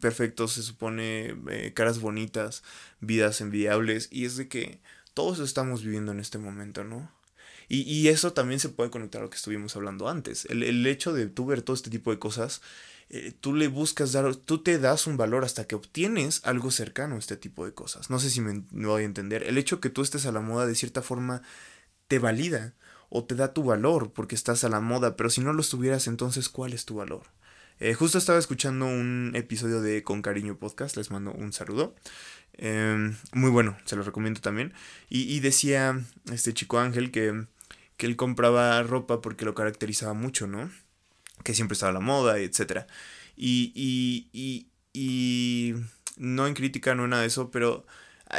perfectos, 0.00 0.52
se 0.52 0.62
supone, 0.62 1.36
eh, 1.50 1.72
caras 1.74 2.00
bonitas, 2.00 2.62
vidas 3.00 3.40
envidiables. 3.40 4.08
Y 4.10 4.24
es 4.24 4.36
de 4.36 4.48
que 4.48 4.80
todos 5.14 5.38
estamos 5.40 5.84
viviendo 5.84 6.12
en 6.12 6.20
este 6.20 6.38
momento, 6.38 6.84
¿no? 6.84 7.12
Y, 7.68 7.82
y 7.82 8.08
eso 8.08 8.32
también 8.32 8.58
se 8.60 8.68
puede 8.70 8.90
conectar 8.90 9.20
a 9.20 9.24
lo 9.24 9.30
que 9.30 9.36
estuvimos 9.36 9.76
hablando 9.76 10.08
antes. 10.08 10.46
El, 10.46 10.62
el 10.62 10.86
hecho 10.86 11.12
de 11.12 11.26
tú 11.26 11.46
ver 11.46 11.62
todo 11.62 11.74
este 11.76 11.90
tipo 11.90 12.10
de 12.10 12.18
cosas 12.18 12.62
eh, 13.12 13.32
tú 13.38 13.54
le 13.54 13.66
buscas 13.66 14.12
dar, 14.12 14.36
tú 14.36 14.62
te 14.62 14.78
das 14.78 15.08
un 15.08 15.16
valor 15.16 15.44
hasta 15.44 15.66
que 15.66 15.74
obtienes 15.74 16.40
algo 16.44 16.70
cercano 16.70 17.16
a 17.16 17.18
este 17.18 17.36
tipo 17.36 17.66
de 17.66 17.74
cosas. 17.74 18.08
No 18.08 18.20
sé 18.20 18.30
si 18.30 18.40
me, 18.40 18.62
voy 18.70 19.02
a 19.02 19.04
entender. 19.04 19.42
El 19.42 19.58
hecho 19.58 19.80
que 19.80 19.90
tú 19.90 20.02
estés 20.02 20.26
a 20.26 20.32
la 20.32 20.40
moda 20.40 20.64
de 20.66 20.76
cierta 20.76 21.02
forma 21.02 21.42
te 22.06 22.20
valida 22.20 22.74
o 23.08 23.24
te 23.24 23.34
da 23.34 23.52
tu 23.52 23.64
valor 23.64 24.12
porque 24.12 24.36
estás 24.36 24.62
a 24.62 24.68
la 24.68 24.80
moda, 24.80 25.16
pero 25.16 25.28
si 25.28 25.40
no 25.40 25.52
lo 25.52 25.60
estuvieras, 25.60 26.06
entonces 26.06 26.48
¿cuál 26.48 26.72
es 26.72 26.84
tu 26.84 26.94
valor? 26.94 27.22
Eh, 27.80 27.94
justo 27.94 28.16
estaba 28.16 28.38
escuchando 28.38 28.86
un 28.86 29.32
episodio 29.34 29.80
de 29.82 30.04
Con 30.04 30.22
Cariño 30.22 30.56
Podcast, 30.56 30.96
les 30.96 31.10
mando 31.10 31.32
un 31.32 31.52
saludo. 31.52 31.96
Em, 32.52 33.16
muy 33.32 33.50
bueno, 33.50 33.76
se 33.86 33.96
lo 33.96 34.02
recomiendo 34.02 34.40
también. 34.40 34.72
Y, 35.08 35.22
y, 35.22 35.40
decía 35.40 36.00
este 36.32 36.54
chico 36.54 36.78
Ángel 36.78 37.10
que, 37.10 37.46
que 37.96 38.06
él 38.06 38.16
compraba 38.16 38.80
ropa 38.84 39.20
porque 39.20 39.44
lo 39.44 39.54
caracterizaba 39.54 40.14
mucho, 40.14 40.46
¿no? 40.46 40.70
Que 41.44 41.54
siempre 41.54 41.74
estaba 41.74 41.90
a 41.90 41.94
la 41.94 42.00
moda, 42.00 42.38
etc. 42.38 42.86
Y, 43.36 43.72
y, 43.74 44.28
y, 44.32 44.68
y 44.92 45.74
no 46.16 46.46
en 46.46 46.54
crítica, 46.54 46.94
no 46.94 47.04
en 47.04 47.10
nada 47.10 47.22
de 47.22 47.28
eso, 47.28 47.50
pero 47.50 47.86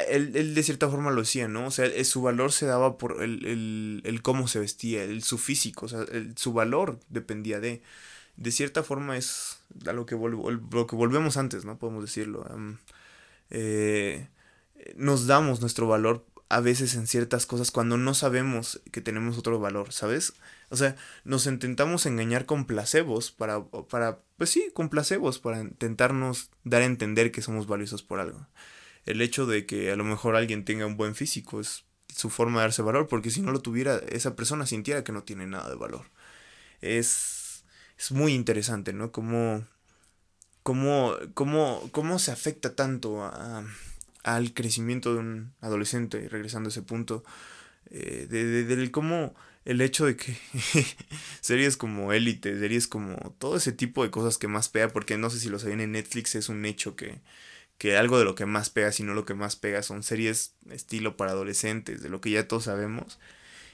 él, 0.09 0.31
él, 0.35 0.55
de 0.55 0.63
cierta 0.63 0.89
forma 0.89 1.11
lo 1.11 1.21
hacía, 1.21 1.47
¿no? 1.47 1.67
O 1.67 1.71
sea, 1.71 1.87
su 2.03 2.21
valor 2.21 2.51
se 2.51 2.65
daba 2.65 2.97
por 2.97 3.21
el, 3.23 3.45
el, 3.45 4.01
el 4.05 4.21
cómo 4.21 4.47
se 4.47 4.59
vestía, 4.59 5.03
el, 5.03 5.23
su 5.23 5.37
físico, 5.37 5.85
o 5.85 5.89
sea, 5.89 6.05
su 6.35 6.53
valor 6.53 6.99
dependía 7.09 7.59
de... 7.59 7.81
De 8.37 8.51
cierta 8.51 8.81
forma 8.81 9.17
es 9.17 9.59
a 9.85 9.93
lo 9.93 10.05
que, 10.05 10.15
lo 10.15 10.87
que 10.87 10.95
volvemos 10.95 11.37
antes, 11.37 11.65
¿no? 11.65 11.77
Podemos 11.77 12.03
decirlo. 12.03 12.47
Eh, 13.49 14.29
nos 14.95 15.27
damos 15.27 15.61
nuestro 15.61 15.85
valor 15.87 16.25
a 16.49 16.61
veces 16.61 16.95
en 16.95 17.07
ciertas 17.07 17.45
cosas 17.45 17.71
cuando 17.71 17.97
no 17.97 18.13
sabemos 18.13 18.81
que 18.91 19.01
tenemos 19.01 19.37
otro 19.37 19.59
valor, 19.59 19.91
¿sabes? 19.93 20.33
O 20.71 20.75
sea, 20.75 20.95
nos 21.23 21.45
intentamos 21.45 22.05
engañar 22.05 22.45
con 22.45 22.65
placebos 22.65 23.31
para, 23.31 23.63
para, 23.65 24.19
pues 24.37 24.49
sí, 24.49 24.71
con 24.73 24.89
placebos, 24.89 25.37
para 25.39 25.59
intentarnos 25.59 26.49
dar 26.63 26.81
a 26.81 26.85
entender 26.85 27.31
que 27.31 27.41
somos 27.41 27.67
valiosos 27.67 28.03
por 28.03 28.19
algo. 28.19 28.47
El 29.05 29.21
hecho 29.21 29.45
de 29.45 29.65
que 29.65 29.91
a 29.91 29.95
lo 29.95 30.03
mejor 30.03 30.35
alguien 30.35 30.65
tenga 30.65 30.85
un 30.85 30.97
buen 30.97 31.13
físico 31.13 31.59
es 31.59 31.85
su 32.07 32.29
forma 32.29 32.59
de 32.59 32.65
darse 32.65 32.81
valor, 32.81 33.07
porque 33.07 33.31
si 33.31 33.41
no 33.41 33.51
lo 33.51 33.61
tuviera, 33.61 33.97
esa 34.09 34.35
persona 34.35 34.65
sintiera 34.65 35.03
que 35.03 35.11
no 35.11 35.23
tiene 35.23 35.45
nada 35.45 35.69
de 35.69 35.75
valor. 35.75 36.05
Es, 36.81 37.65
es 37.97 38.11
muy 38.11 38.33
interesante, 38.33 38.93
¿no? 38.93 39.11
Cómo, 39.11 39.65
cómo, 40.63 41.13
cómo, 41.33 41.89
cómo 41.91 42.17
se 42.17 42.31
afecta 42.31 42.75
tanto 42.75 43.23
a 43.23 43.63
al 44.23 44.53
crecimiento 44.53 45.13
de 45.13 45.19
un 45.19 45.53
adolescente, 45.61 46.27
regresando 46.29 46.67
a 46.67 46.71
ese 46.71 46.81
punto, 46.81 47.23
eh, 47.89 48.27
de, 48.29 48.63
del 48.63 48.91
cómo 48.91 49.33
el 49.65 49.81
hecho 49.81 50.05
de 50.05 50.15
que 50.15 50.35
series 51.41 51.77
como 51.77 52.13
Élite, 52.13 52.57
series 52.59 52.87
como 52.87 53.15
todo 53.39 53.57
ese 53.57 53.71
tipo 53.71 54.03
de 54.03 54.11
cosas 54.11 54.37
que 54.37 54.47
más 54.47 54.69
pega, 54.69 54.89
porque 54.89 55.17
no 55.17 55.29
sé 55.29 55.39
si 55.39 55.49
lo 55.49 55.59
saben 55.59 55.81
en 55.81 55.91
Netflix, 55.93 56.35
es 56.35 56.49
un 56.49 56.65
hecho 56.65 56.95
que, 56.95 57.21
que 57.77 57.97
algo 57.97 58.17
de 58.19 58.25
lo 58.25 58.35
que 58.35 58.45
más 58.45 58.69
pega, 58.69 58.91
si 58.91 59.03
no 59.03 59.13
lo 59.13 59.25
que 59.25 59.33
más 59.33 59.55
pega, 59.55 59.83
son 59.83 60.03
series 60.03 60.55
estilo 60.69 61.17
para 61.17 61.31
adolescentes, 61.31 62.01
de 62.01 62.09
lo 62.09 62.21
que 62.21 62.31
ya 62.31 62.47
todos 62.47 62.65
sabemos. 62.65 63.19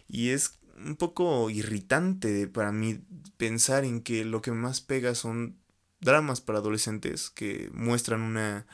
Y 0.08 0.30
es 0.30 0.60
un 0.78 0.96
poco 0.96 1.50
irritante 1.50 2.48
para 2.48 2.72
mí 2.72 3.00
pensar 3.38 3.84
en 3.86 4.02
que 4.02 4.26
lo 4.26 4.42
que 4.42 4.52
más 4.52 4.82
pega 4.82 5.16
son 5.16 5.58
dramas 6.00 6.42
para 6.42 6.60
adolescentes 6.60 7.30
que 7.30 7.70
muestran 7.74 8.22
una 8.22 8.68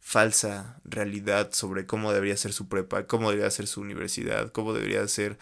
falsa 0.00 0.80
realidad 0.84 1.52
sobre 1.52 1.86
cómo 1.86 2.12
debería 2.12 2.36
ser 2.36 2.52
su 2.52 2.68
prepa, 2.68 3.06
cómo 3.06 3.30
debería 3.30 3.50
ser 3.50 3.66
su 3.66 3.82
universidad, 3.82 4.50
cómo 4.52 4.72
debería 4.72 5.06
ser 5.08 5.38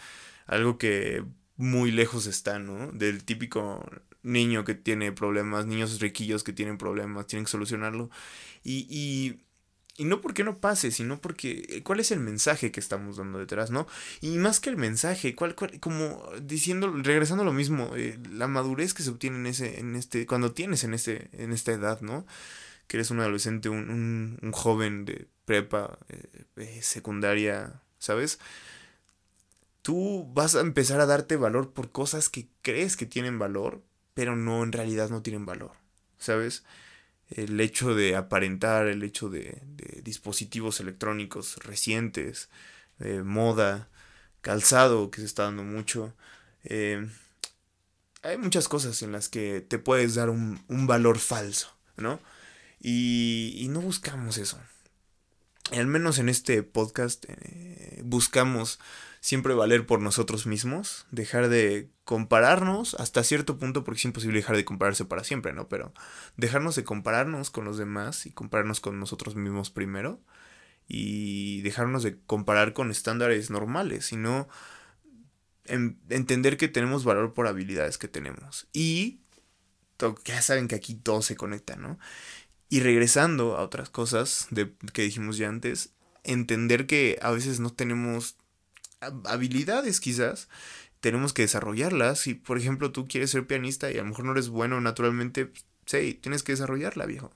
algo 0.49 0.77
que 0.77 1.23
muy 1.55 1.91
lejos 1.91 2.25
está, 2.25 2.59
¿no? 2.59 2.91
Del 2.91 3.23
típico 3.23 3.85
niño 4.23 4.65
que 4.65 4.75
tiene 4.75 5.11
problemas, 5.11 5.65
niños 5.65 5.99
riquillos 6.01 6.43
que 6.43 6.53
tienen 6.53 6.77
problemas, 6.77 7.27
tienen 7.27 7.45
que 7.45 7.51
solucionarlo. 7.51 8.09
Y, 8.63 8.87
y, 8.89 9.41
y 10.01 10.05
no 10.05 10.21
porque 10.21 10.43
no 10.43 10.59
pase, 10.59 10.91
sino 10.91 11.21
porque 11.21 11.81
cuál 11.85 11.99
es 11.99 12.11
el 12.11 12.19
mensaje 12.19 12.71
que 12.71 12.79
estamos 12.79 13.17
dando 13.17 13.39
detrás, 13.39 13.71
¿no? 13.71 13.87
Y 14.21 14.37
más 14.37 14.59
que 14.59 14.69
el 14.69 14.77
mensaje, 14.77 15.35
cuál, 15.35 15.55
como 15.79 16.23
diciendo, 16.41 16.91
regresando 16.91 17.43
a 17.43 17.45
lo 17.45 17.53
mismo, 17.53 17.91
eh, 17.95 18.19
la 18.31 18.47
madurez 18.47 18.93
que 18.93 19.03
se 19.03 19.11
obtiene 19.11 19.37
en 19.37 19.47
ese, 19.47 19.79
en 19.79 19.95
este, 19.95 20.25
cuando 20.25 20.53
tienes 20.53 20.83
en 20.83 20.93
este, 20.93 21.29
en 21.33 21.53
esta 21.53 21.71
edad, 21.71 22.01
¿no? 22.01 22.25
que 22.89 22.97
eres 22.97 23.11
un 23.11 23.19
adolescente, 23.19 23.69
un, 23.69 24.39
un, 24.41 24.51
joven 24.51 25.05
de 25.05 25.27
prepa, 25.45 25.99
eh, 26.09 26.45
eh, 26.55 26.79
secundaria, 26.81 27.83
¿sabes? 27.99 28.39
Tú 29.81 30.29
vas 30.33 30.55
a 30.55 30.61
empezar 30.61 30.99
a 30.99 31.05
darte 31.05 31.37
valor 31.37 31.71
por 31.73 31.91
cosas 31.91 32.29
que 32.29 32.47
crees 32.61 32.97
que 32.97 33.05
tienen 33.05 33.39
valor, 33.39 33.81
pero 34.13 34.35
no 34.35 34.63
en 34.63 34.71
realidad 34.71 35.09
no 35.09 35.21
tienen 35.21 35.45
valor, 35.45 35.71
¿sabes? 36.17 36.63
El 37.29 37.59
hecho 37.61 37.95
de 37.95 38.15
aparentar, 38.15 38.87
el 38.87 39.03
hecho 39.03 39.29
de, 39.29 39.61
de 39.65 40.01
dispositivos 40.01 40.79
electrónicos 40.79 41.57
recientes, 41.63 42.49
moda, 43.23 43.89
calzado 44.41 45.11
que 45.11 45.21
se 45.21 45.27
está 45.27 45.43
dando 45.43 45.63
mucho. 45.63 46.13
Eh, 46.63 47.07
hay 48.21 48.37
muchas 48.37 48.67
cosas 48.67 49.01
en 49.01 49.11
las 49.11 49.29
que 49.29 49.61
te 49.61 49.79
puedes 49.79 50.15
dar 50.15 50.29
un, 50.29 50.61
un 50.67 50.87
valor 50.87 51.19
falso, 51.19 51.73
¿no? 51.97 52.19
Y, 52.81 53.67
no 53.69 53.81
buscamos 53.81 54.37
eso. 54.37 54.59
al 55.71 55.87
menos 55.87 56.17
en 56.17 56.29
este 56.29 56.63
podcast 56.63 57.25
eh, 57.27 58.01
buscamos 58.03 58.79
siempre 59.21 59.53
valer 59.53 59.85
por 59.85 60.01
nosotros 60.01 60.45
mismos, 60.45 61.05
dejar 61.11 61.49
de 61.49 61.89
compararnos 62.05 62.95
hasta 62.95 63.23
cierto 63.23 63.57
punto, 63.57 63.83
porque 63.83 63.99
es 63.99 64.05
imposible 64.05 64.37
dejar 64.37 64.55
de 64.55 64.65
compararse 64.65 65.05
para 65.05 65.23
siempre, 65.23 65.53
¿no? 65.53 65.67
Pero 65.67 65.93
dejarnos 66.37 66.75
de 66.75 66.83
compararnos 66.83 67.49
con 67.49 67.65
los 67.65 67.77
demás 67.77 68.25
y 68.25 68.31
compararnos 68.31 68.79
con 68.79 68.99
nosotros 68.99 69.35
mismos 69.35 69.69
primero 69.69 70.19
y 70.87 71.61
dejarnos 71.61 72.03
de 72.03 72.19
comparar 72.25 72.73
con 72.73 72.89
estándares 72.89 73.49
normales, 73.51 74.05
sino 74.05 74.47
entender 75.65 76.57
que 76.57 76.67
tenemos 76.67 77.03
valor 77.03 77.33
por 77.33 77.47
habilidades 77.47 77.99
que 77.99 78.07
tenemos. 78.07 78.67
Y 78.73 79.19
ya 80.25 80.41
saben 80.41 80.67
que 80.67 80.75
aquí 80.75 80.95
todo 80.95 81.21
se 81.21 81.35
conecta, 81.35 81.75
¿no? 81.75 81.99
Y 82.69 82.79
regresando 82.81 83.57
a 83.57 83.63
otras 83.63 83.89
cosas 83.89 84.47
de, 84.51 84.73
que 84.93 85.03
dijimos 85.03 85.37
ya 85.37 85.49
antes, 85.49 85.93
entender 86.23 86.87
que 86.87 87.19
a 87.21 87.31
veces 87.31 87.59
no 87.59 87.71
tenemos 87.71 88.37
habilidades 89.25 89.99
quizás, 89.99 90.49
tenemos 90.99 91.33
que 91.33 91.43
desarrollarlas. 91.43 92.19
Si, 92.19 92.33
por 92.33 92.57
ejemplo, 92.57 92.91
tú 92.91 93.07
quieres 93.07 93.31
ser 93.31 93.47
pianista 93.47 93.91
y 93.91 93.95
a 93.95 94.03
lo 94.03 94.09
mejor 94.09 94.25
no 94.25 94.31
eres 94.33 94.49
bueno 94.49 94.81
naturalmente, 94.81 95.51
sí, 95.85 96.19
tienes 96.21 96.43
que 96.43 96.53
desarrollarla, 96.53 97.05
viejo. 97.05 97.31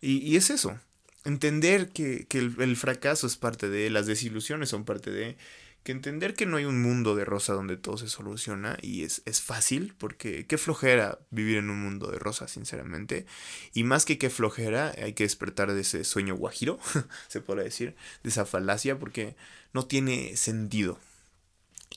Y, 0.00 0.18
y 0.18 0.36
es 0.36 0.50
eso, 0.50 0.78
entender 1.24 1.90
que, 1.90 2.26
que 2.26 2.38
el, 2.38 2.56
el, 2.60 2.76
fracaso 2.76 3.26
es 3.26 3.36
parte 3.36 3.68
de, 3.68 3.90
las 3.90 4.06
desilusiones 4.06 4.68
son 4.68 4.84
parte 4.84 5.10
de, 5.10 5.36
que 5.84 5.92
entender 5.92 6.34
que 6.34 6.46
no 6.46 6.56
hay 6.56 6.64
un 6.64 6.82
mundo 6.82 7.14
de 7.14 7.24
rosa 7.24 7.52
donde 7.52 7.76
todo 7.76 7.98
se 7.98 8.08
soluciona 8.08 8.78
y 8.80 9.04
es, 9.04 9.22
es 9.26 9.42
fácil, 9.42 9.94
porque 9.98 10.46
qué 10.46 10.58
flojera 10.58 11.20
vivir 11.30 11.58
en 11.58 11.70
un 11.70 11.80
mundo 11.80 12.10
de 12.10 12.18
rosa, 12.18 12.48
sinceramente. 12.48 13.26
Y 13.74 13.84
más 13.84 14.06
que 14.06 14.18
qué 14.18 14.30
flojera, 14.30 14.94
hay 14.96 15.12
que 15.12 15.24
despertar 15.24 15.72
de 15.72 15.82
ese 15.82 16.04
sueño 16.04 16.34
guajiro, 16.36 16.80
se 17.28 17.40
puede 17.40 17.64
decir, 17.64 17.94
de 18.22 18.30
esa 18.30 18.46
falacia, 18.46 18.98
porque 18.98 19.36
no 19.74 19.86
tiene 19.86 20.36
sentido. 20.36 20.98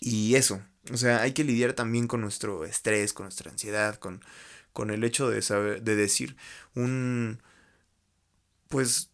Y 0.01 0.35
eso, 0.35 0.61
o 0.91 0.97
sea, 0.97 1.21
hay 1.21 1.31
que 1.31 1.45
lidiar 1.45 1.73
también 1.73 2.07
con 2.07 2.21
nuestro 2.21 2.65
estrés, 2.65 3.13
con 3.13 3.25
nuestra 3.25 3.51
ansiedad, 3.51 3.95
con, 3.95 4.21
con 4.73 4.91
el 4.91 5.03
hecho 5.05 5.29
de 5.29 5.41
saber, 5.41 5.81
de 5.81 5.95
decir 5.95 6.35
un, 6.75 7.41
pues 8.67 9.11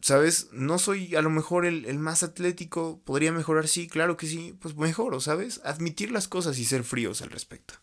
¿sabes? 0.00 0.48
No 0.52 0.78
soy 0.78 1.14
a 1.16 1.22
lo 1.22 1.30
mejor 1.30 1.66
el, 1.66 1.98
más 1.98 2.22
atlético, 2.22 3.00
podría 3.04 3.32
mejorar, 3.32 3.68
sí, 3.68 3.88
claro 3.88 4.16
que 4.16 4.26
sí, 4.26 4.56
pues 4.60 4.76
mejoro, 4.76 5.20
¿sabes? 5.20 5.60
Admitir 5.64 6.10
las 6.10 6.28
cosas 6.28 6.58
y 6.58 6.64
ser 6.64 6.84
fríos 6.84 7.22
al 7.22 7.30
respecto. 7.30 7.74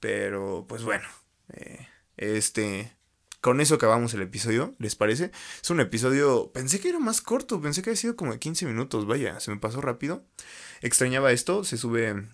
Pero, 0.00 0.66
pues 0.68 0.82
bueno, 0.82 1.06
eh, 1.52 1.86
este, 2.16 2.96
con 3.40 3.60
eso 3.60 3.74
acabamos 3.74 4.14
el 4.14 4.22
episodio, 4.22 4.74
¿les 4.78 4.96
parece? 4.96 5.30
Es 5.62 5.70
un 5.70 5.80
episodio, 5.80 6.52
pensé 6.52 6.80
que 6.80 6.88
era 6.88 6.98
más 6.98 7.20
corto, 7.20 7.60
pensé 7.60 7.82
que 7.82 7.90
había 7.90 8.00
sido 8.00 8.16
como 8.16 8.32
de 8.32 8.38
15 8.38 8.66
minutos, 8.66 9.06
vaya, 9.06 9.40
se 9.40 9.50
me 9.50 9.58
pasó 9.58 9.80
rápido. 9.80 10.24
Extrañaba 10.80 11.32
esto, 11.32 11.64
se 11.64 11.76
sube, 11.76 12.26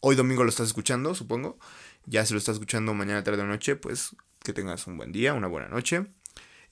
hoy 0.00 0.16
domingo 0.16 0.44
lo 0.44 0.50
estás 0.50 0.68
escuchando, 0.68 1.14
supongo. 1.14 1.58
Ya 2.06 2.26
se 2.26 2.34
lo 2.34 2.38
estás 2.38 2.54
escuchando 2.54 2.94
mañana, 2.94 3.22
tarde 3.22 3.42
o 3.42 3.46
noche, 3.46 3.76
pues 3.76 4.16
que 4.40 4.52
tengas 4.52 4.86
un 4.86 4.96
buen 4.96 5.12
día, 5.12 5.34
una 5.34 5.46
buena 5.46 5.68
noche. 5.68 6.06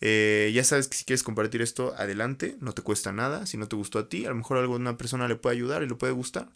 Eh, 0.00 0.50
ya 0.54 0.64
sabes 0.64 0.88
que 0.88 0.96
si 0.96 1.04
quieres 1.04 1.22
compartir 1.22 1.60
esto, 1.60 1.94
adelante, 1.96 2.56
no 2.60 2.72
te 2.72 2.82
cuesta 2.82 3.12
nada. 3.12 3.46
Si 3.46 3.56
no 3.56 3.68
te 3.68 3.76
gustó 3.76 3.98
a 3.98 4.08
ti, 4.08 4.24
a 4.26 4.30
lo 4.30 4.34
mejor 4.34 4.56
a 4.56 4.60
alguna 4.60 4.96
persona 4.96 5.28
le 5.28 5.36
puede 5.36 5.56
ayudar 5.56 5.82
y 5.82 5.88
le 5.88 5.94
puede 5.94 6.12
gustar. 6.12 6.50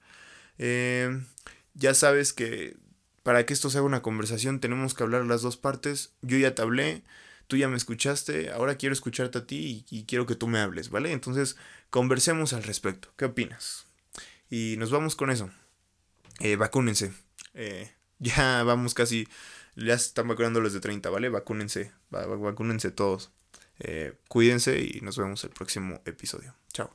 Eh, 0.58 1.22
ya 1.74 1.94
sabes 1.94 2.32
que 2.32 2.76
para 3.22 3.44
que 3.46 3.52
esto 3.54 3.70
sea 3.70 3.82
una 3.82 4.02
conversación 4.02 4.60
tenemos 4.60 4.94
que 4.94 5.02
hablar 5.02 5.26
las 5.26 5.42
dos 5.42 5.56
partes. 5.56 6.12
Yo 6.22 6.38
ya 6.38 6.54
te 6.54 6.62
hablé, 6.62 7.02
tú 7.46 7.56
ya 7.56 7.68
me 7.68 7.76
escuchaste, 7.76 8.50
ahora 8.50 8.76
quiero 8.76 8.92
escucharte 8.92 9.38
a 9.38 9.46
ti 9.46 9.84
y, 9.90 10.04
quiero 10.04 10.26
que 10.26 10.36
tú 10.36 10.46
me 10.46 10.60
hables, 10.60 10.90
¿vale? 10.90 11.12
Entonces, 11.12 11.56
conversemos 11.90 12.52
al 12.52 12.62
respecto. 12.62 13.12
¿Qué 13.16 13.26
opinas? 13.26 13.86
Y 14.50 14.76
nos 14.78 14.90
vamos 14.90 15.16
con 15.16 15.30
eso. 15.30 15.50
Eh, 16.40 16.56
vacúnense. 16.56 17.12
ya 18.18 18.62
vamos 18.62 18.94
casi 18.94 19.28
ya 19.76 19.98
se 19.98 20.06
están 20.06 20.28
vacunando 20.28 20.60
los 20.60 20.72
de 20.72 20.80
30, 20.80 21.10
¿vale? 21.10 21.28
Vacúnense, 21.28 21.92
vacúnense 22.10 22.90
todos. 22.90 23.32
Eh, 23.78 24.14
cuídense 24.28 24.80
y 24.80 25.00
nos 25.00 25.18
vemos 25.18 25.42
el 25.44 25.50
próximo 25.50 26.00
episodio. 26.04 26.54
Chao. 26.72 26.94